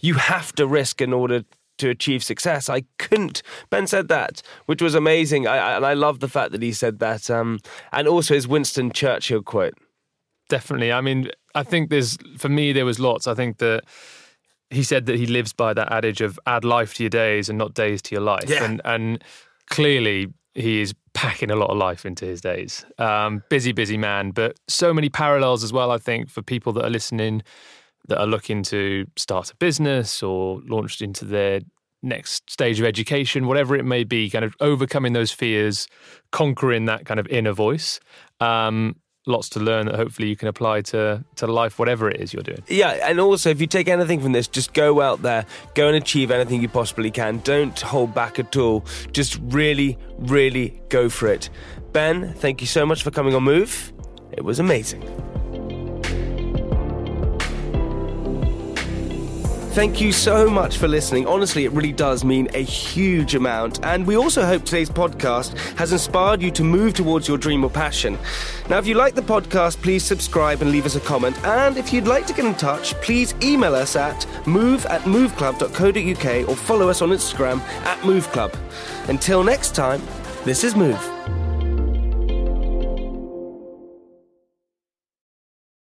You 0.00 0.14
have 0.14 0.52
to 0.52 0.66
risk 0.68 1.00
in 1.00 1.12
order 1.12 1.42
to 1.78 1.90
achieve 1.90 2.22
success. 2.22 2.68
I 2.68 2.84
couldn't. 2.98 3.42
Ben 3.70 3.88
said 3.88 4.08
that, 4.08 4.42
which 4.66 4.80
was 4.80 4.94
amazing. 4.94 5.48
I, 5.48 5.56
I, 5.56 5.76
and 5.76 5.86
I 5.86 5.94
love 5.94 6.20
the 6.20 6.28
fact 6.28 6.52
that 6.52 6.62
he 6.62 6.72
said 6.72 7.00
that. 7.00 7.28
Um, 7.28 7.58
and 7.92 8.06
also 8.06 8.34
his 8.34 8.46
Winston 8.46 8.92
Churchill 8.92 9.42
quote. 9.42 9.74
Definitely. 10.48 10.92
I 10.92 11.00
mean, 11.00 11.30
I 11.54 11.62
think 11.62 11.90
there's 11.90 12.16
for 12.38 12.48
me 12.48 12.72
there 12.72 12.86
was 12.86 12.98
lots. 12.98 13.26
I 13.26 13.34
think 13.34 13.58
that 13.58 13.84
he 14.70 14.82
said 14.82 15.06
that 15.06 15.16
he 15.16 15.26
lives 15.26 15.52
by 15.52 15.74
that 15.74 15.90
adage 15.92 16.20
of 16.20 16.38
add 16.46 16.64
life 16.64 16.94
to 16.94 17.02
your 17.02 17.10
days 17.10 17.48
and 17.48 17.58
not 17.58 17.74
days 17.74 18.02
to 18.02 18.14
your 18.14 18.22
life. 18.22 18.48
Yeah. 18.48 18.64
And 18.64 18.80
and 18.84 19.24
clearly 19.68 20.28
he 20.54 20.80
is 20.80 20.94
packing 21.14 21.50
a 21.50 21.56
lot 21.56 21.70
of 21.70 21.76
life 21.76 22.04
into 22.04 22.24
his 22.24 22.40
days. 22.40 22.84
Um, 22.98 23.42
busy, 23.48 23.72
busy 23.72 23.96
man, 23.96 24.30
but 24.30 24.56
so 24.68 24.92
many 24.92 25.08
parallels 25.08 25.62
as 25.62 25.72
well. 25.72 25.90
I 25.90 25.98
think 25.98 26.30
for 26.30 26.42
people 26.42 26.72
that 26.74 26.84
are 26.84 26.90
listening 26.90 27.42
that 28.08 28.18
are 28.18 28.26
looking 28.26 28.62
to 28.64 29.06
start 29.16 29.50
a 29.50 29.56
business 29.56 30.22
or 30.22 30.60
launched 30.66 31.02
into 31.02 31.24
their 31.24 31.60
next 32.02 32.50
stage 32.50 32.80
of 32.80 32.86
education, 32.86 33.46
whatever 33.46 33.76
it 33.76 33.84
may 33.84 34.04
be, 34.04 34.30
kind 34.30 34.44
of 34.44 34.54
overcoming 34.60 35.12
those 35.12 35.30
fears, 35.30 35.86
conquering 36.32 36.86
that 36.86 37.04
kind 37.04 37.20
of 37.20 37.26
inner 37.28 37.52
voice. 37.52 38.00
Um, 38.40 38.96
lots 39.28 39.48
to 39.50 39.60
learn 39.60 39.86
that 39.86 39.94
hopefully 39.94 40.28
you 40.28 40.36
can 40.36 40.48
apply 40.48 40.82
to 40.82 41.24
to 41.36 41.46
life, 41.46 41.78
whatever 41.78 42.08
it 42.08 42.20
is 42.20 42.32
you're 42.32 42.42
doing. 42.42 42.62
Yeah, 42.68 43.08
and 43.08 43.20
also 43.20 43.50
if 43.50 43.60
you 43.60 43.66
take 43.66 43.88
anything 43.88 44.20
from 44.20 44.32
this, 44.32 44.48
just 44.48 44.72
go 44.72 45.00
out 45.00 45.22
there, 45.22 45.46
go 45.74 45.86
and 45.86 45.96
achieve 45.96 46.30
anything 46.30 46.62
you 46.62 46.68
possibly 46.68 47.10
can. 47.10 47.38
Don't 47.44 47.78
hold 47.80 48.14
back 48.14 48.38
at 48.38 48.56
all. 48.56 48.84
Just 49.12 49.38
really, 49.42 49.98
really 50.18 50.80
go 50.88 51.08
for 51.08 51.28
it. 51.28 51.50
Ben, 51.92 52.34
thank 52.34 52.60
you 52.60 52.66
so 52.66 52.84
much 52.84 53.02
for 53.02 53.10
coming 53.10 53.34
on 53.34 53.42
Move. 53.44 53.92
It 54.32 54.44
was 54.44 54.58
amazing. 54.58 55.02
Thank 59.78 60.00
you 60.00 60.10
so 60.10 60.50
much 60.50 60.76
for 60.76 60.88
listening. 60.88 61.24
Honestly, 61.28 61.64
it 61.64 61.70
really 61.70 61.92
does 61.92 62.24
mean 62.24 62.48
a 62.52 62.64
huge 62.64 63.36
amount. 63.36 63.78
And 63.84 64.04
we 64.04 64.16
also 64.16 64.44
hope 64.44 64.64
today's 64.64 64.90
podcast 64.90 65.56
has 65.78 65.92
inspired 65.92 66.42
you 66.42 66.50
to 66.50 66.64
move 66.64 66.94
towards 66.94 67.28
your 67.28 67.38
dream 67.38 67.62
or 67.62 67.70
passion. 67.70 68.18
Now, 68.68 68.78
if 68.78 68.88
you 68.88 68.96
like 68.96 69.14
the 69.14 69.22
podcast, 69.22 69.80
please 69.80 70.02
subscribe 70.02 70.62
and 70.62 70.72
leave 70.72 70.84
us 70.84 70.96
a 70.96 71.00
comment. 71.00 71.40
And 71.44 71.76
if 71.76 71.92
you'd 71.92 72.08
like 72.08 72.26
to 72.26 72.32
get 72.32 72.44
in 72.44 72.56
touch, 72.56 72.92
please 72.94 73.36
email 73.40 73.76
us 73.76 73.94
at 73.94 74.26
move 74.48 74.84
at 74.86 75.02
moveclub.co.uk 75.02 76.48
or 76.48 76.56
follow 76.56 76.88
us 76.88 77.00
on 77.00 77.10
Instagram 77.10 77.60
at 77.84 78.00
moveclub. 78.00 78.52
Until 79.08 79.44
next 79.44 79.76
time, 79.76 80.02
this 80.44 80.64
is 80.64 80.74
Move. 80.74 80.98